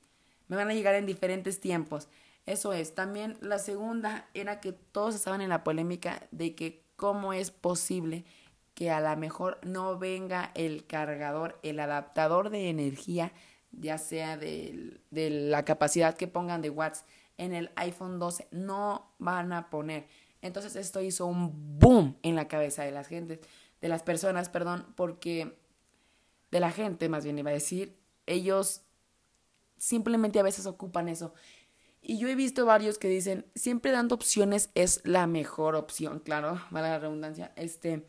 me 0.48 0.56
van 0.56 0.70
a 0.70 0.74
llegar 0.74 0.96
en 0.96 1.06
diferentes 1.06 1.60
tiempos. 1.60 2.08
Eso 2.46 2.74
es. 2.74 2.96
También 2.96 3.38
la 3.42 3.60
segunda 3.60 4.30
era 4.34 4.60
que 4.60 4.72
todos 4.72 5.16
estaban 5.16 5.42
en 5.42 5.50
la 5.50 5.64
polémica 5.64 6.28
de 6.32 6.56
que 6.56 6.84
cómo 6.96 7.34
es 7.34 7.52
posible 7.52 8.26
que 8.74 8.92
a 8.92 9.00
lo 9.00 9.16
mejor 9.18 9.60
no 9.64 9.98
venga 9.98 10.52
el 10.54 10.86
cargador, 10.86 11.60
el 11.64 11.80
adaptador 11.80 12.50
de 12.50 12.70
energía, 12.70 13.32
ya 13.72 13.98
sea 13.98 14.38
de, 14.38 15.00
de 15.12 15.30
la 15.30 15.64
capacidad 15.66 16.16
que 16.16 16.28
pongan 16.28 16.62
de 16.62 16.70
watts 16.70 17.06
en 17.38 17.54
el 17.54 17.72
iPhone 17.76 18.20
12, 18.20 18.48
no 18.52 19.14
van 19.18 19.54
a 19.54 19.70
poner. 19.70 20.08
Entonces 20.46 20.76
esto 20.76 21.02
hizo 21.02 21.26
un 21.26 21.80
boom 21.80 22.18
en 22.22 22.36
la 22.36 22.48
cabeza 22.48 22.84
de 22.84 22.92
las 22.92 23.08
gentes, 23.08 23.40
de 23.82 23.88
las 23.88 24.04
personas, 24.04 24.48
perdón, 24.50 24.86
porque 24.96 25.58
de 26.52 26.60
la 26.60 26.72
gente 26.72 27.10
más 27.10 27.24
bien 27.24 27.40
iba 27.40 27.50
a 27.50 27.54
decir, 27.54 27.98
ellos 28.28 28.82
simplemente 29.78 30.40
a 30.40 30.44
veces 30.44 30.68
ocupan 30.68 31.10
eso. 31.10 31.34
Y 32.00 32.20
yo 32.20 32.28
he 32.28 32.36
visto 32.36 32.64
varios 32.68 33.00
que 33.00 33.10
dicen, 33.10 33.48
siempre 33.56 33.92
dando 33.92 34.14
opciones 34.14 34.70
es 34.76 35.02
la 35.04 35.26
mejor 35.26 35.76
opción, 35.76 36.20
claro, 36.20 36.62
vale 36.70 36.90
la 36.90 37.00
redundancia. 37.00 37.52
Este, 37.56 38.06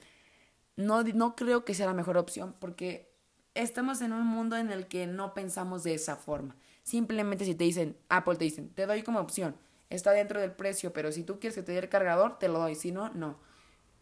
no, 0.77 1.03
no 1.03 1.37
creo 1.37 1.65
que 1.65 1.73
sea 1.73 1.87
la 1.87 1.95
mejor 1.95 2.19
opción 2.19 2.55
porque 2.59 3.11
estamos 3.55 4.03
en 4.03 4.13
un 4.13 4.27
mundo 4.27 4.59
en 4.59 4.71
el 4.71 4.89
que 4.89 5.07
no 5.07 5.33
pensamos 5.33 5.85
de 5.85 5.95
esa 5.95 6.17
forma. 6.17 6.55
Simplemente 6.83 7.47
si 7.47 7.55
te 7.55 7.65
dicen, 7.65 7.97
Apple 8.11 8.37
te 8.37 8.45
dicen, 8.45 8.69
te 8.69 8.85
doy 8.85 9.03
como 9.03 9.21
opción, 9.21 9.57
está 9.91 10.13
dentro 10.13 10.41
del 10.41 10.53
precio, 10.53 10.93
pero 10.93 11.13
si 11.13 11.23
tú 11.23 11.39
quieres 11.39 11.55
que 11.55 11.63
te 11.63 11.73
dé 11.73 11.79
el 11.79 11.89
cargador, 11.89 12.39
te 12.39 12.49
lo 12.49 12.59
doy, 12.59 12.75
si 12.75 12.93
no, 12.93 13.11
no. 13.11 13.39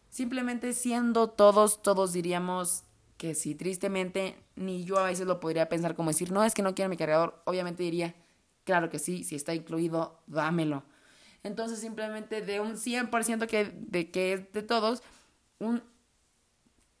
Simplemente 0.09 0.73
siendo 0.73 1.29
todos, 1.29 1.81
todos 1.81 2.13
diríamos 2.13 2.83
que 3.17 3.35
si 3.35 3.55
tristemente 3.55 4.35
ni 4.55 4.83
yo 4.83 4.97
a 4.97 5.03
veces 5.03 5.27
lo 5.27 5.39
podría 5.39 5.69
pensar 5.69 5.95
como 5.95 6.09
decir, 6.09 6.31
no, 6.31 6.43
es 6.43 6.53
que 6.53 6.61
no 6.61 6.75
quiero 6.75 6.89
mi 6.89 6.97
cargador, 6.97 7.41
obviamente 7.45 7.83
diría, 7.83 8.15
claro 8.63 8.89
que 8.89 8.99
sí, 8.99 9.23
si 9.23 9.35
está 9.35 9.53
incluido, 9.53 10.21
dámelo. 10.27 10.83
Entonces 11.43 11.79
simplemente 11.79 12.41
de 12.41 12.59
un 12.59 12.75
100% 12.75 13.47
que, 13.47 13.71
de 13.77 14.09
que 14.09 14.33
es 14.33 14.51
de 14.51 14.63
todos, 14.63 15.03
un 15.59 15.83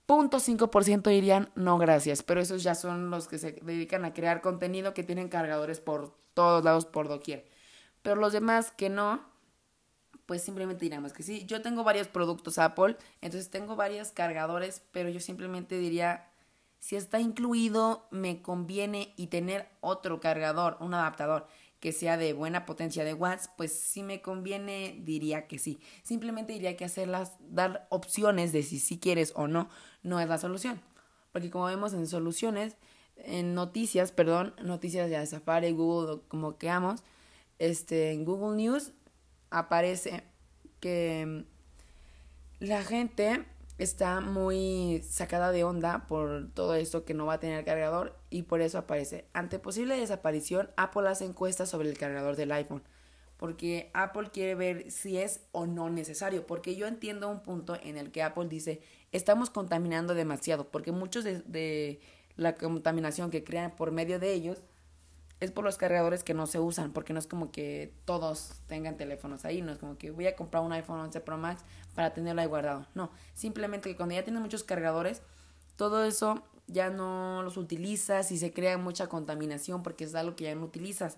0.5% 0.07 1.09
dirían 1.09 1.49
no 1.55 1.77
gracias, 1.77 2.21
pero 2.21 2.39
esos 2.39 2.61
ya 2.63 2.75
son 2.75 3.09
los 3.09 3.27
que 3.27 3.39
se 3.39 3.53
dedican 3.53 4.05
a 4.05 4.13
crear 4.13 4.41
contenido 4.41 4.93
que 4.93 5.03
tienen 5.03 5.29
cargadores 5.29 5.79
por 5.79 6.15
todos 6.33 6.63
lados, 6.63 6.85
por 6.85 7.07
doquier. 7.07 7.47
Pero 8.05 8.17
los 8.17 8.33
demás 8.33 8.69
que 8.69 8.87
no, 8.87 9.19
pues 10.27 10.43
simplemente 10.43 10.85
diríamos 10.85 11.11
que 11.11 11.23
sí. 11.23 11.43
Yo 11.47 11.63
tengo 11.63 11.83
varios 11.83 12.07
productos 12.07 12.59
Apple, 12.59 12.97
entonces 13.19 13.49
tengo 13.49 13.75
varios 13.75 14.11
cargadores, 14.11 14.83
pero 14.91 15.09
yo 15.09 15.19
simplemente 15.19 15.79
diría, 15.79 16.29
si 16.77 16.97
está 16.97 17.19
incluido, 17.19 18.05
me 18.11 18.43
conviene 18.43 19.15
y 19.17 19.25
tener 19.25 19.67
otro 19.81 20.19
cargador, 20.19 20.77
un 20.81 20.93
adaptador 20.93 21.47
que 21.79 21.91
sea 21.91 22.15
de 22.15 22.33
buena 22.33 22.67
potencia 22.67 23.03
de 23.03 23.15
watts, 23.15 23.49
pues 23.57 23.73
si 23.73 24.03
me 24.03 24.21
conviene, 24.21 25.01
diría 25.03 25.47
que 25.47 25.57
sí. 25.57 25.79
Simplemente 26.03 26.53
diría 26.53 26.77
que 26.77 26.85
hacerlas, 26.85 27.33
dar 27.39 27.87
opciones 27.89 28.51
de 28.51 28.61
si 28.61 28.77
sí 28.77 28.99
quieres 28.99 29.33
o 29.35 29.47
no, 29.47 29.67
no 30.03 30.19
es 30.19 30.29
la 30.29 30.37
solución. 30.37 30.79
Porque 31.31 31.49
como 31.49 31.65
vemos 31.65 31.91
en 31.93 32.05
soluciones, 32.05 32.77
en 33.15 33.55
noticias, 33.55 34.11
perdón, 34.11 34.53
noticias 34.61 35.09
de 35.09 35.25
Safari, 35.25 35.71
Google, 35.71 36.21
como 36.27 36.59
que 36.59 36.69
amos, 36.69 37.01
este, 37.59 38.11
en 38.11 38.25
Google 38.25 38.57
News 38.57 38.91
aparece 39.49 40.23
que 40.79 41.25
mm, 41.25 42.65
la 42.65 42.83
gente 42.83 43.45
está 43.77 44.21
muy 44.21 45.03
sacada 45.07 45.51
de 45.51 45.63
onda 45.63 46.07
por 46.07 46.49
todo 46.53 46.75
esto 46.75 47.03
que 47.03 47.13
no 47.13 47.25
va 47.25 47.33
a 47.33 47.39
tener 47.39 47.65
cargador 47.65 48.17
y 48.29 48.43
por 48.43 48.61
eso 48.61 48.77
aparece. 48.77 49.25
Ante 49.33 49.59
posible 49.59 49.97
desaparición, 49.97 50.69
Apple 50.77 51.07
hace 51.07 51.25
encuestas 51.25 51.69
sobre 51.69 51.89
el 51.89 51.97
cargador 51.97 52.35
del 52.35 52.51
iPhone. 52.51 52.83
Porque 53.37 53.91
Apple 53.93 54.29
quiere 54.31 54.55
ver 54.55 54.89
si 54.91 55.17
es 55.17 55.41
o 55.51 55.65
no 55.65 55.89
necesario. 55.89 56.47
Porque 56.47 56.77
yo 56.77 56.87
entiendo 56.87 57.29
un 57.29 57.43
punto 57.43 57.77
en 57.83 57.97
el 57.97 58.11
que 58.11 58.23
Apple 58.23 58.47
dice, 58.47 58.81
estamos 59.11 59.49
contaminando 59.49 60.13
demasiado. 60.13 60.71
Porque 60.71 60.93
muchos 60.93 61.25
de, 61.25 61.41
de 61.41 61.99
la 62.37 62.55
contaminación 62.55 63.31
que 63.31 63.43
crean 63.43 63.75
por 63.75 63.91
medio 63.91 64.19
de 64.19 64.31
ellos 64.31 64.63
es 65.39 65.51
por 65.51 65.65
los 65.65 65.77
cargadores 65.77 66.23
que 66.23 66.33
no 66.33 66.47
se 66.47 66.59
usan, 66.59 66.93
porque 66.93 67.13
no 67.13 67.19
es 67.19 67.27
como 67.27 67.51
que 67.51 67.93
todos 68.05 68.53
tengan 68.67 68.97
teléfonos 68.97 69.45
ahí, 69.45 69.61
no 69.61 69.71
es 69.71 69.77
como 69.77 69.97
que 69.97 70.11
voy 70.11 70.27
a 70.27 70.35
comprar 70.35 70.63
un 70.63 70.71
iPhone 70.71 70.99
11 70.99 71.19
Pro 71.21 71.37
Max 71.37 71.63
para 71.93 72.13
tenerlo 72.13 72.41
ahí 72.41 72.47
guardado. 72.47 72.85
No, 72.95 73.11
simplemente 73.33 73.89
que 73.89 73.95
cuando 73.97 74.15
ya 74.15 74.23
tienes 74.23 74.41
muchos 74.41 74.63
cargadores, 74.63 75.21
todo 75.75 76.05
eso 76.05 76.43
ya 76.67 76.89
no 76.89 77.43
los 77.43 77.57
utilizas 77.57 78.31
y 78.31 78.37
se 78.37 78.53
crea 78.53 78.77
mucha 78.77 79.07
contaminación 79.07 79.83
porque 79.83 80.05
es 80.05 80.15
algo 80.15 80.35
que 80.35 80.45
ya 80.45 80.55
no 80.55 80.65
utilizas. 80.65 81.17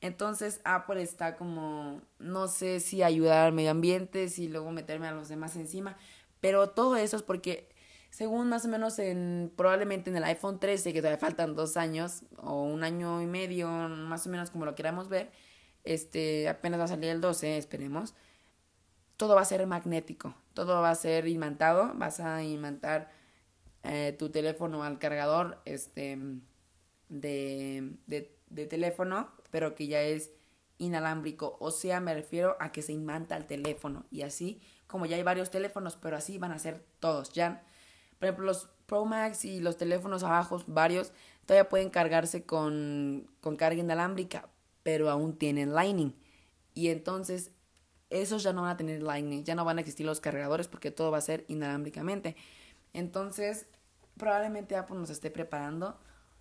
Entonces 0.00 0.60
Apple 0.64 1.02
está 1.02 1.36
como, 1.36 2.00
no 2.20 2.46
sé 2.46 2.78
si 2.78 3.02
ayudar 3.02 3.46
al 3.46 3.52
medio 3.52 3.72
ambiente, 3.72 4.28
si 4.28 4.48
luego 4.48 4.70
meterme 4.70 5.08
a 5.08 5.12
los 5.12 5.28
demás 5.28 5.56
encima, 5.56 5.96
pero 6.40 6.70
todo 6.70 6.96
eso 6.96 7.16
es 7.16 7.22
porque 7.22 7.68
según 8.10 8.48
más 8.48 8.64
o 8.64 8.68
menos 8.68 8.98
en 8.98 9.52
probablemente 9.56 10.10
en 10.10 10.16
el 10.16 10.24
iPhone 10.24 10.58
13, 10.58 10.92
que 10.92 11.00
todavía 11.00 11.18
faltan 11.18 11.54
dos 11.54 11.76
años 11.76 12.22
o 12.38 12.62
un 12.62 12.82
año 12.82 13.20
y 13.22 13.26
medio, 13.26 13.68
más 13.68 14.26
o 14.26 14.30
menos 14.30 14.50
como 14.50 14.64
lo 14.64 14.74
queramos 14.74 15.08
ver, 15.08 15.30
este 15.84 16.48
apenas 16.48 16.80
va 16.80 16.84
a 16.84 16.88
salir 16.88 17.10
el 17.10 17.20
12, 17.20 17.58
esperemos. 17.58 18.14
Todo 19.16 19.34
va 19.34 19.42
a 19.42 19.44
ser 19.44 19.66
magnético, 19.66 20.34
todo 20.54 20.80
va 20.80 20.90
a 20.90 20.94
ser 20.94 21.26
imantado, 21.26 21.92
vas 21.94 22.20
a 22.20 22.42
imantar 22.42 23.10
eh, 23.82 24.14
tu 24.18 24.30
teléfono 24.30 24.84
al 24.84 24.98
cargador 24.98 25.60
este 25.64 26.18
de, 27.08 27.96
de, 28.06 28.36
de 28.48 28.66
teléfono, 28.66 29.32
pero 29.50 29.74
que 29.74 29.88
ya 29.88 30.02
es 30.02 30.30
inalámbrico, 30.78 31.56
o 31.60 31.70
sea, 31.72 32.00
me 32.00 32.14
refiero 32.14 32.56
a 32.60 32.70
que 32.70 32.82
se 32.82 32.92
imanta 32.92 33.36
el 33.36 33.46
teléfono 33.46 34.06
y 34.10 34.22
así 34.22 34.60
como 34.86 35.06
ya 35.06 35.16
hay 35.16 35.22
varios 35.22 35.50
teléfonos, 35.50 35.96
pero 35.96 36.16
así 36.16 36.38
van 36.38 36.52
a 36.52 36.58
ser 36.58 36.84
todos. 37.00 37.32
Ya 37.32 37.64
por 38.18 38.28
ejemplo, 38.28 38.46
los 38.46 38.68
Pro 38.86 39.04
Max 39.04 39.44
y 39.44 39.60
los 39.60 39.76
teléfonos 39.76 40.22
abajo, 40.22 40.62
varios, 40.66 41.12
todavía 41.46 41.68
pueden 41.68 41.90
cargarse 41.90 42.44
con, 42.44 43.28
con 43.40 43.56
carga 43.56 43.80
inalámbrica, 43.80 44.48
pero 44.82 45.10
aún 45.10 45.36
tienen 45.36 45.74
Lightning. 45.74 46.14
Y 46.74 46.88
entonces, 46.88 47.52
esos 48.10 48.42
ya 48.42 48.52
no 48.52 48.62
van 48.62 48.70
a 48.70 48.76
tener 48.76 49.02
Lightning, 49.02 49.44
ya 49.44 49.54
no 49.54 49.64
van 49.64 49.78
a 49.78 49.80
existir 49.80 50.06
los 50.06 50.20
cargadores 50.20 50.68
porque 50.68 50.90
todo 50.90 51.10
va 51.10 51.18
a 51.18 51.22
ser 51.22 51.44
inalámbricamente. 51.48 52.36
Entonces, 52.92 53.66
probablemente 54.16 54.76
Apple 54.76 54.96
nos 54.96 55.10
esté 55.10 55.30
preparando, 55.30 55.98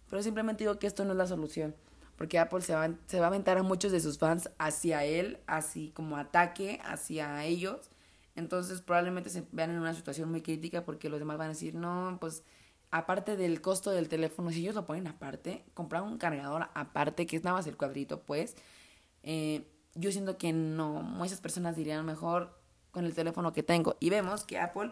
pero 0.10 0.24
simplemente 0.24 0.64
digo 0.64 0.80
que 0.80 0.88
esto 0.88 1.04
no 1.06 1.12
es 1.12 1.18
la 1.18 1.28
solución, 1.28 1.76
porque 2.16 2.40
Apple 2.40 2.62
se 2.62 2.74
va, 2.74 2.90
se 3.08 3.20
va 3.20 3.26
a 3.26 3.30
aventar 3.30 3.58
a 3.58 3.64
muchos 3.64 3.92
de 3.92 4.00
sus 4.00 4.18
fans 4.18 4.50
hacia 4.58 5.04
él, 5.04 5.40
así 5.48 5.92
como 5.94 6.18
ataque 6.18 6.80
hacia 6.84 7.44
ellos. 7.44 7.90
Entonces 8.38 8.82
probablemente 8.82 9.32
se 9.32 9.44
vean 9.52 9.72
en 9.72 9.80
una 9.80 9.96
situación 9.96 10.30
muy 10.30 10.42
crítica 10.42 10.86
porque 10.86 11.10
los 11.10 11.20
demás 11.20 11.38
van 11.38 11.48
a 11.48 11.54
decir, 11.54 11.74
no, 11.74 12.18
pues 12.22 12.44
aparte 12.92 13.36
del 13.36 13.62
costo 13.62 13.90
del 13.90 14.08
teléfono, 14.08 14.52
si 14.52 14.62
ellos 14.62 14.76
lo 14.76 14.86
ponen 14.86 15.08
aparte, 15.08 15.66
comprar 15.74 16.04
un 16.04 16.20
cargador 16.20 16.70
aparte, 16.76 17.26
que 17.26 17.36
es 17.36 17.44
nada 17.44 17.58
más 17.58 17.68
el 17.68 17.76
cuadrito, 17.76 18.22
pues, 18.22 18.56
eh, 19.24 19.68
yo 19.96 20.12
siento 20.12 20.38
que 20.38 20.54
no, 20.54 21.02
muchas 21.02 21.42
personas 21.42 21.76
dirían 21.76 22.06
mejor 22.06 22.56
con 22.92 23.06
el 23.06 23.16
teléfono 23.16 23.52
que 23.54 23.64
tengo. 23.64 23.98
Y 24.00 24.12
vemos 24.12 24.44
que 24.44 24.60
Apple 24.60 24.92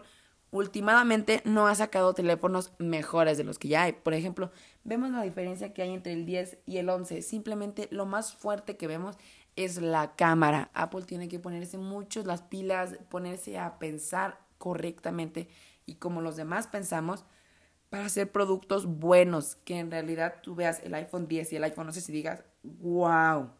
últimamente 0.50 1.40
no 1.44 1.68
ha 1.68 1.74
sacado 1.76 2.14
teléfonos 2.14 2.72
mejores 2.78 3.38
de 3.38 3.44
los 3.44 3.60
que 3.60 3.68
ya 3.68 3.84
hay. 3.84 3.92
Por 3.92 4.14
ejemplo, 4.14 4.50
vemos 4.82 5.10
la 5.12 5.22
diferencia 5.22 5.72
que 5.72 5.82
hay 5.82 5.92
entre 5.92 6.12
el 6.12 6.26
10 6.26 6.58
y 6.66 6.78
el 6.78 6.88
11. 6.88 7.22
Simplemente 7.22 7.86
lo 7.92 8.06
más 8.06 8.34
fuerte 8.34 8.76
que 8.76 8.88
vemos 8.88 9.16
es 9.56 9.80
la 9.80 10.14
cámara. 10.14 10.70
Apple 10.74 11.02
tiene 11.02 11.28
que 11.28 11.38
ponerse 11.40 11.78
mucho 11.78 12.22
las 12.22 12.42
pilas, 12.42 12.96
ponerse 13.08 13.58
a 13.58 13.78
pensar 13.78 14.38
correctamente 14.58 15.48
y 15.86 15.96
como 15.96 16.20
los 16.20 16.36
demás 16.36 16.66
pensamos 16.66 17.24
para 17.88 18.06
hacer 18.06 18.30
productos 18.30 18.86
buenos, 18.86 19.56
que 19.64 19.78
en 19.78 19.90
realidad 19.90 20.36
tú 20.42 20.54
veas 20.54 20.82
el 20.82 20.94
iPhone 20.94 21.28
10 21.28 21.52
y 21.52 21.56
el 21.56 21.64
iPhone 21.64 21.86
11 21.86 22.10
y 22.10 22.14
digas, 22.14 22.44
wow. 22.62 23.50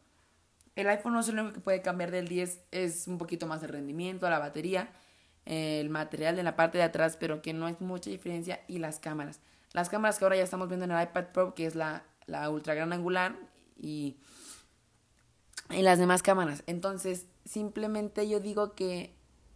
El 0.74 0.88
iPhone 0.88 1.16
11 1.16 1.32
lo 1.32 1.42
único 1.42 1.54
que 1.54 1.60
puede 1.60 1.80
cambiar 1.80 2.10
del 2.10 2.28
10 2.28 2.60
es 2.72 3.06
un 3.06 3.18
poquito 3.18 3.46
más 3.46 3.60
de 3.60 3.68
rendimiento, 3.68 4.28
la 4.28 4.38
batería, 4.38 4.90
el 5.44 5.88
material 5.90 6.36
de 6.36 6.42
la 6.42 6.56
parte 6.56 6.76
de 6.76 6.84
atrás, 6.84 7.16
pero 7.18 7.40
que 7.40 7.52
no 7.52 7.68
es 7.68 7.80
mucha 7.80 8.10
diferencia, 8.10 8.60
y 8.66 8.78
las 8.78 8.98
cámaras. 8.98 9.40
Las 9.72 9.88
cámaras 9.88 10.18
que 10.18 10.24
ahora 10.24 10.36
ya 10.36 10.42
estamos 10.42 10.68
viendo 10.68 10.84
en 10.84 10.90
el 10.90 11.02
iPad 11.02 11.26
Pro, 11.32 11.54
que 11.54 11.66
es 11.66 11.76
la, 11.76 12.04
la 12.26 12.50
ultra 12.50 12.74
gran 12.74 12.92
angular, 12.92 13.36
y, 13.78 14.16
y 15.70 15.82
las 15.82 15.98
demás 15.98 16.22
cámaras. 16.22 16.62
Entonces, 16.66 17.26
simplemente 17.44 18.28
yo 18.28 18.40
digo 18.40 18.74
que 18.74 19.14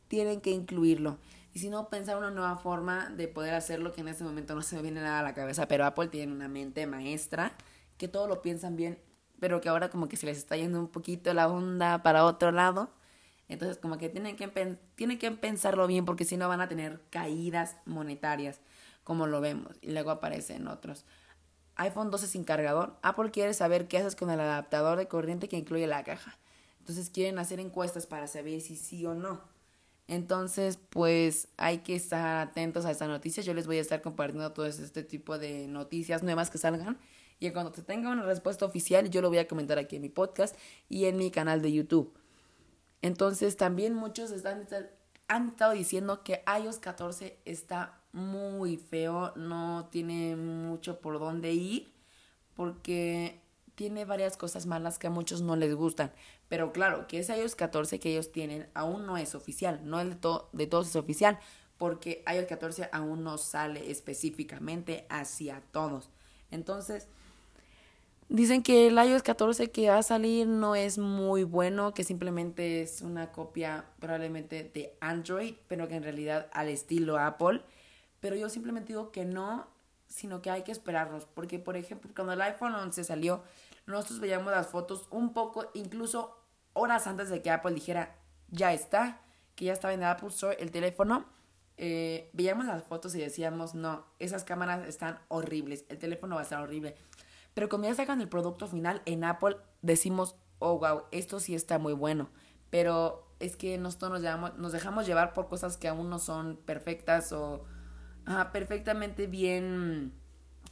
tienen 0.08 0.40
que 0.40 0.50
incluirlo. 0.50 1.18
Y 1.52 1.58
si 1.58 1.68
no, 1.68 1.88
pensar 1.88 2.16
una 2.16 2.30
nueva 2.30 2.56
forma 2.56 3.10
de 3.10 3.28
poder 3.28 3.54
hacerlo 3.54 3.92
que 3.92 4.02
en 4.02 4.08
este 4.08 4.24
momento 4.24 4.54
no 4.54 4.62
se 4.62 4.76
me 4.76 4.82
viene 4.82 5.00
nada 5.00 5.20
a 5.20 5.22
la 5.22 5.34
cabeza, 5.34 5.66
pero 5.66 5.84
Apple 5.84 6.08
tiene 6.08 6.32
una 6.32 6.48
mente 6.48 6.86
maestra, 6.86 7.56
que 7.96 8.08
todo 8.08 8.28
lo 8.28 8.40
piensan 8.42 8.76
bien, 8.76 8.98
pero 9.40 9.60
que 9.60 9.68
ahora 9.68 9.90
como 9.90 10.08
que 10.08 10.16
se 10.16 10.26
les 10.26 10.38
está 10.38 10.56
yendo 10.56 10.78
un 10.78 10.88
poquito 10.88 11.34
la 11.34 11.48
onda 11.48 12.02
para 12.02 12.24
otro 12.24 12.52
lado. 12.52 12.90
Entonces 13.48 13.78
como 13.78 13.98
que 13.98 14.08
tienen 14.08 14.36
que, 14.36 14.46
tienen 14.94 15.18
que 15.18 15.30
pensarlo 15.32 15.88
bien 15.88 16.04
porque 16.04 16.24
si 16.24 16.36
no 16.36 16.48
van 16.48 16.60
a 16.60 16.68
tener 16.68 17.00
caídas 17.10 17.76
monetarias, 17.84 18.60
como 19.02 19.26
lo 19.26 19.40
vemos. 19.40 19.76
Y 19.80 19.90
luego 19.90 20.12
aparecen 20.12 20.68
otros. 20.68 21.04
iPhone 21.80 22.10
12 22.10 22.26
sin 22.26 22.44
cargador. 22.44 22.98
Apple 23.02 23.30
quiere 23.30 23.54
saber 23.54 23.88
qué 23.88 23.98
haces 23.98 24.14
con 24.14 24.30
el 24.30 24.38
adaptador 24.38 24.98
de 24.98 25.08
corriente 25.08 25.48
que 25.48 25.56
incluye 25.56 25.86
la 25.86 26.04
caja. 26.04 26.38
Entonces 26.78 27.08
quieren 27.08 27.38
hacer 27.38 27.58
encuestas 27.58 28.06
para 28.06 28.26
saber 28.26 28.60
si 28.60 28.76
sí 28.76 29.04
o 29.06 29.14
no. 29.14 29.40
Entonces, 30.06 30.76
pues 30.76 31.48
hay 31.56 31.78
que 31.78 31.94
estar 31.94 32.48
atentos 32.48 32.84
a 32.84 32.90
esta 32.90 33.06
noticia. 33.06 33.42
Yo 33.42 33.54
les 33.54 33.66
voy 33.66 33.78
a 33.78 33.80
estar 33.80 34.02
compartiendo 34.02 34.52
todo 34.52 34.66
este 34.66 35.02
tipo 35.04 35.38
de 35.38 35.68
noticias 35.68 36.22
nuevas 36.22 36.50
que 36.50 36.58
salgan. 36.58 36.98
Y 37.38 37.50
cuando 37.52 37.72
se 37.72 37.82
tenga 37.82 38.10
una 38.10 38.24
respuesta 38.24 38.66
oficial, 38.66 39.08
yo 39.08 39.22
lo 39.22 39.28
voy 39.28 39.38
a 39.38 39.48
comentar 39.48 39.78
aquí 39.78 39.96
en 39.96 40.02
mi 40.02 40.08
podcast 40.10 40.56
y 40.88 41.06
en 41.06 41.16
mi 41.16 41.30
canal 41.30 41.62
de 41.62 41.72
YouTube. 41.72 42.12
Entonces, 43.00 43.56
también 43.56 43.94
muchos 43.94 44.32
están, 44.32 44.66
han 45.28 45.48
estado 45.48 45.72
diciendo 45.72 46.22
que 46.24 46.42
iOS 46.60 46.80
14 46.80 47.38
está 47.46 47.99
muy 48.12 48.76
feo, 48.76 49.32
no 49.36 49.88
tiene 49.90 50.36
mucho 50.36 51.00
por 51.00 51.18
dónde 51.18 51.52
ir, 51.52 51.92
porque 52.54 53.40
tiene 53.74 54.04
varias 54.04 54.36
cosas 54.36 54.66
malas 54.66 54.98
que 54.98 55.06
a 55.06 55.10
muchos 55.10 55.42
no 55.42 55.56
les 55.56 55.74
gustan. 55.74 56.12
Pero 56.48 56.72
claro, 56.72 57.06
que 57.06 57.20
ese 57.20 57.38
iOS 57.38 57.54
14 57.54 57.98
que 58.00 58.10
ellos 58.10 58.32
tienen 58.32 58.68
aún 58.74 59.06
no 59.06 59.16
es 59.16 59.34
oficial, 59.34 59.80
no 59.84 60.00
el 60.00 60.10
de, 60.10 60.28
de 60.52 60.66
todos 60.66 60.88
es 60.88 60.96
oficial, 60.96 61.38
porque 61.78 62.22
iOS 62.30 62.46
14 62.46 62.90
aún 62.92 63.24
no 63.24 63.38
sale 63.38 63.90
específicamente 63.90 65.06
hacia 65.08 65.62
todos. 65.70 66.10
Entonces, 66.50 67.08
dicen 68.28 68.62
que 68.62 68.88
el 68.88 68.94
iOS 68.94 69.22
14 69.22 69.70
que 69.70 69.88
va 69.88 69.98
a 69.98 70.02
salir 70.02 70.46
no 70.46 70.74
es 70.74 70.98
muy 70.98 71.44
bueno, 71.44 71.94
que 71.94 72.04
simplemente 72.04 72.82
es 72.82 73.00
una 73.00 73.32
copia 73.32 73.86
probablemente 73.98 74.70
de 74.74 74.94
Android, 75.00 75.54
pero 75.68 75.88
que 75.88 75.96
en 75.96 76.02
realidad 76.02 76.48
al 76.52 76.68
estilo 76.68 77.18
Apple. 77.18 77.62
Pero 78.20 78.36
yo 78.36 78.48
simplemente 78.48 78.92
digo 78.92 79.10
que 79.10 79.24
no, 79.24 79.66
sino 80.06 80.42
que 80.42 80.50
hay 80.50 80.62
que 80.62 80.72
esperarnos, 80.72 81.26
porque 81.26 81.58
por 81.58 81.76
ejemplo, 81.76 82.10
cuando 82.14 82.32
el 82.32 82.40
iPhone 82.42 82.74
11 82.74 83.04
salió, 83.04 83.42
nosotros 83.86 84.20
veíamos 84.20 84.52
las 84.52 84.68
fotos 84.68 85.06
un 85.10 85.32
poco, 85.32 85.70
incluso 85.74 86.36
horas 86.72 87.06
antes 87.06 87.28
de 87.28 87.42
que 87.42 87.50
Apple 87.50 87.74
dijera, 87.74 88.16
ya 88.48 88.72
está, 88.72 89.20
que 89.54 89.66
ya 89.66 89.72
estaba 89.72 89.94
en 89.94 90.04
Apple 90.04 90.28
Store 90.28 90.56
el 90.60 90.70
teléfono, 90.70 91.26
eh, 91.76 92.28
veíamos 92.32 92.66
las 92.66 92.84
fotos 92.84 93.14
y 93.14 93.20
decíamos, 93.20 93.74
no, 93.74 94.04
esas 94.18 94.44
cámaras 94.44 94.86
están 94.86 95.18
horribles, 95.28 95.84
el 95.88 95.98
teléfono 95.98 96.34
va 96.34 96.42
a 96.42 96.44
estar 96.44 96.60
horrible. 96.60 96.96
Pero 97.54 97.68
cuando 97.68 97.88
ya 97.88 97.94
sacan 97.94 98.20
el 98.20 98.28
producto 98.28 98.68
final 98.68 99.02
en 99.06 99.24
Apple, 99.24 99.56
decimos, 99.82 100.36
oh, 100.58 100.78
wow, 100.78 101.04
esto 101.10 101.40
sí 101.40 101.54
está 101.54 101.78
muy 101.78 101.92
bueno. 101.92 102.30
Pero 102.70 103.26
es 103.40 103.56
que 103.56 103.78
nosotros 103.78 104.20
nos, 104.20 104.58
nos 104.58 104.72
dejamos 104.72 105.06
llevar 105.06 105.32
por 105.32 105.48
cosas 105.48 105.76
que 105.76 105.88
aún 105.88 106.08
no 106.10 106.18
son 106.18 106.56
perfectas 106.58 107.32
o 107.32 107.64
perfectamente 108.52 109.26
bien 109.26 110.12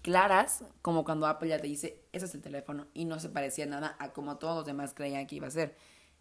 claras, 0.03 0.65
como 0.83 1.05
cuando 1.05 1.27
Apple 1.27 1.49
ya 1.49 1.61
te 1.61 1.67
dice, 1.67 2.03
ese 2.13 2.27
es 2.27 2.35
el 2.35 2.43
teléfono, 2.43 2.87
y 2.95 3.05
no 3.05 3.19
se 3.21 3.29
parecía 3.29 3.67
nada 3.67 3.97
a 3.99 4.13
como 4.13 4.39
todos 4.39 4.57
los 4.57 4.67
demás 4.67 4.95
creían 4.95 5.27
que 5.27 5.37
iba 5.37 5.47
a 5.47 5.51
ser. 5.51 5.77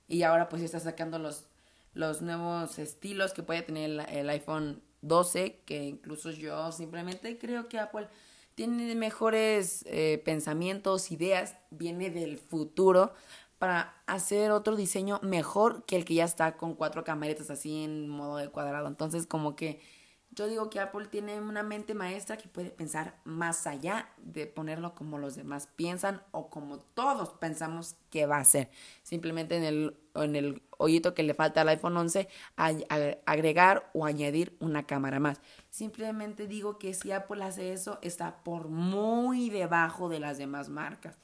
Y 0.07 0.23
ahora 0.23 0.49
pues 0.49 0.61
está 0.61 0.79
sacando 0.79 1.19
los, 1.19 1.45
los 1.93 2.21
nuevos 2.21 2.79
estilos 2.79 3.33
que 3.33 3.43
puede 3.43 3.61
tener 3.61 4.05
el, 4.09 4.29
iPhone 4.29 4.81
12, 5.01 5.61
que 5.65 5.83
incluso 5.83 6.31
yo 6.31 6.71
simplemente 6.71 7.37
creo 7.37 7.67
que 7.67 7.79
Apple 7.79 8.07
tiene 8.55 8.95
mejores 8.95 9.83
eh, 9.87 10.21
pensamientos, 10.25 11.11
ideas, 11.11 11.55
viene 11.69 12.09
del 12.09 12.39
futuro 12.39 13.13
para 13.59 14.01
hacer 14.05 14.51
otro 14.51 14.75
diseño 14.75 15.19
mejor 15.23 15.83
que 15.85 15.95
el 15.95 16.05
que 16.05 16.15
ya 16.15 16.25
está 16.25 16.57
con 16.57 16.75
cuatro 16.75 17.03
camaritas 17.03 17.49
así 17.49 17.83
en 17.83 18.07
modo 18.07 18.37
de 18.37 18.49
cuadrado. 18.49 18.87
Entonces 18.87 19.27
como 19.27 19.55
que 19.55 19.81
yo 20.38 20.47
digo 20.47 20.69
que 20.69 20.80
Apple 20.80 21.08
tiene 21.08 21.41
una 21.41 21.63
mente 21.63 21.95
maestra 21.95 22.38
que 22.38 22.47
puede 22.47 22.69
pensar 22.69 23.15
más 23.23 23.65
allá 23.65 24.08
de 24.17 24.45
ponerlo 24.45 24.93
como 24.93 25.17
los 25.17 25.36
demás 25.36 25.67
piensan 25.76 26.21
o 26.30 26.52
como 26.52 26.78
todos 26.78 27.30
pensamos 27.30 27.95
que 28.12 28.28
va 28.28 28.38
a 28.38 28.45
ser. 28.45 28.69
Simplemente 29.02 29.58
en 29.58 29.63
el, 29.63 29.97
en 30.13 30.36
el 30.36 30.62
hoyito 30.78 31.15
que 31.15 31.23
le 31.23 31.34
falta 31.34 31.62
al 31.62 31.69
iPhone 31.69 31.97
11 31.97 32.30
agregar 33.26 33.89
o 33.95 34.06
añadir 34.06 34.56
una 34.60 34.86
cámara 34.86 35.19
más. 35.19 35.41
Simplemente 35.71 36.45
digo 36.45 36.78
que 36.78 36.93
si 36.93 37.12
Apple 37.12 37.43
hace 37.43 37.73
eso 37.73 37.97
está 38.04 38.43
por 38.43 38.67
muy 38.67 39.50
debajo 39.50 40.08
de 40.08 40.19
las 40.19 40.38
demás 40.38 40.69
marcas. 40.69 41.17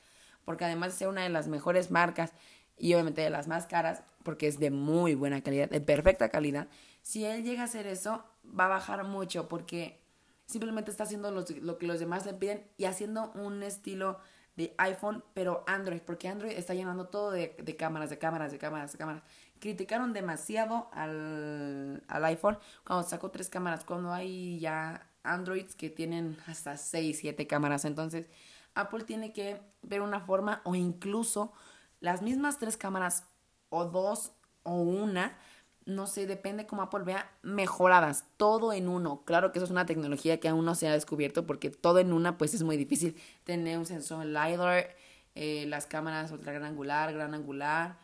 Porque 0.43 0.65
además 0.65 0.93
de 0.93 0.97
ser 0.97 1.07
una 1.07 1.21
de 1.21 1.29
las 1.29 1.47
mejores 1.47 1.91
marcas 1.91 2.33
y 2.79 2.95
obviamente 2.95 3.21
de 3.21 3.29
las 3.29 3.47
más 3.47 3.67
caras, 3.67 4.01
porque 4.23 4.47
es 4.47 4.57
de 4.57 4.71
muy 4.71 5.13
buena 5.13 5.41
calidad, 5.41 5.69
de 5.69 5.81
perfecta 5.81 6.29
calidad, 6.29 6.67
si 7.03 7.25
él 7.25 7.43
llega 7.43 7.61
a 7.61 7.65
hacer 7.65 7.85
eso, 7.85 8.23
va 8.47 8.65
a 8.65 8.69
bajar 8.69 9.03
mucho 9.03 9.47
porque 9.47 10.01
simplemente 10.45 10.91
está 10.91 11.03
haciendo 11.03 11.31
lo 11.31 11.77
que 11.77 11.87
los 11.87 11.99
demás 11.99 12.25
le 12.25 12.33
piden 12.33 12.65
y 12.77 12.85
haciendo 12.85 13.31
un 13.35 13.63
estilo 13.63 14.19
de 14.55 14.75
iPhone, 14.77 15.23
pero 15.33 15.63
Android, 15.67 16.01
porque 16.01 16.27
Android 16.27 16.51
está 16.51 16.73
llenando 16.73 17.07
todo 17.07 17.31
de, 17.31 17.55
cámaras, 17.77 18.09
de 18.09 18.19
cámaras, 18.19 18.51
de 18.51 18.59
cámaras, 18.59 18.91
de 18.91 18.97
cámaras. 18.97 19.23
Criticaron 19.59 20.13
demasiado 20.13 20.89
al, 20.93 22.03
al 22.07 22.25
iPhone 22.25 22.59
cuando 22.85 23.07
sacó 23.07 23.31
tres 23.31 23.49
cámaras, 23.49 23.83
cuando 23.83 24.11
hay 24.11 24.59
ya 24.59 25.09
Androids 25.23 25.75
que 25.75 25.89
tienen 25.89 26.37
hasta 26.47 26.77
seis, 26.77 27.19
siete 27.19 27.47
cámaras. 27.47 27.85
Entonces, 27.85 28.27
Apple 28.75 29.05
tiene 29.05 29.33
que 29.33 29.61
ver 29.81 30.01
una 30.01 30.19
forma 30.19 30.61
o 30.65 30.75
incluso 30.75 31.53
las 31.99 32.21
mismas 32.21 32.59
tres 32.59 32.77
cámaras 32.77 33.25
o 33.69 33.85
dos 33.85 34.33
o 34.63 34.75
una 34.75 35.37
no 35.85 36.07
sé, 36.07 36.27
depende 36.27 36.65
cómo 36.65 36.81
Apple 36.81 37.03
vea, 37.03 37.31
mejoradas, 37.41 38.25
todo 38.37 38.73
en 38.73 38.87
uno. 38.87 39.23
Claro 39.25 39.51
que 39.51 39.59
eso 39.59 39.65
es 39.65 39.71
una 39.71 39.85
tecnología 39.85 40.39
que 40.39 40.47
aún 40.47 40.65
no 40.65 40.75
se 40.75 40.87
ha 40.87 40.93
descubierto 40.93 41.45
porque 41.45 41.69
todo 41.69 41.99
en 41.99 42.13
una 42.13 42.37
pues 42.37 42.53
es 42.53 42.63
muy 42.63 42.77
difícil. 42.77 43.15
Tener 43.43 43.77
un 43.77 43.85
sensor 43.85 44.25
LiDAR, 44.25 44.95
eh, 45.35 45.65
las 45.67 45.85
cámaras 45.85 46.31
ultra 46.31 46.53
gran 46.53 46.65
angular, 46.65 47.13
gran 47.13 47.33
angular, 47.33 47.97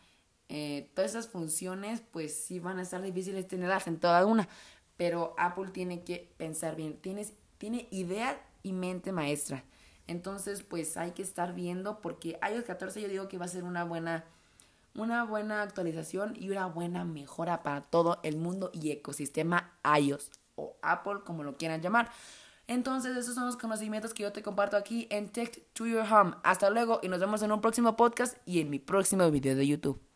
eh, 0.48 0.90
todas 0.94 1.12
esas 1.12 1.28
funciones 1.28 2.02
pues 2.10 2.34
sí 2.34 2.58
van 2.58 2.78
a 2.78 2.82
estar 2.82 3.00
difíciles 3.02 3.46
tenerlas 3.48 3.86
en 3.86 3.98
toda 3.98 4.24
una. 4.26 4.48
Pero 4.96 5.34
Apple 5.38 5.70
tiene 5.72 6.04
que 6.04 6.32
pensar 6.36 6.76
bien, 6.76 6.98
Tienes, 6.98 7.32
tiene 7.58 7.88
idea 7.90 8.40
y 8.62 8.72
mente 8.72 9.12
maestra. 9.12 9.64
Entonces 10.06 10.62
pues 10.62 10.96
hay 10.96 11.12
que 11.12 11.22
estar 11.22 11.54
viendo 11.54 12.00
porque 12.00 12.38
iOS 12.50 12.64
14 12.64 13.00
yo 13.00 13.08
digo 13.08 13.28
que 13.28 13.38
va 13.38 13.46
a 13.46 13.48
ser 13.48 13.64
una 13.64 13.84
buena 13.84 14.24
una 14.94 15.24
buena 15.24 15.62
actualización 15.62 16.34
y 16.38 16.50
una 16.50 16.66
buena 16.66 17.04
mejora 17.04 17.62
para 17.62 17.82
todo 17.82 18.18
el 18.22 18.36
mundo 18.36 18.70
y 18.72 18.90
ecosistema 18.90 19.72
iOS 19.98 20.30
o 20.56 20.76
Apple, 20.82 21.20
como 21.24 21.42
lo 21.42 21.56
quieran 21.56 21.80
llamar. 21.80 22.10
Entonces, 22.66 23.16
esos 23.16 23.34
son 23.34 23.46
los 23.46 23.56
conocimientos 23.56 24.14
que 24.14 24.22
yo 24.22 24.32
te 24.32 24.42
comparto 24.42 24.76
aquí 24.76 25.08
en 25.10 25.28
Tech 25.28 25.72
to 25.72 25.86
Your 25.86 26.06
Home. 26.12 26.36
Hasta 26.44 26.70
luego 26.70 27.00
y 27.02 27.08
nos 27.08 27.18
vemos 27.18 27.42
en 27.42 27.50
un 27.50 27.60
próximo 27.60 27.96
podcast 27.96 28.36
y 28.46 28.60
en 28.60 28.70
mi 28.70 28.78
próximo 28.78 29.28
video 29.30 29.56
de 29.56 29.66
YouTube. 29.66 30.09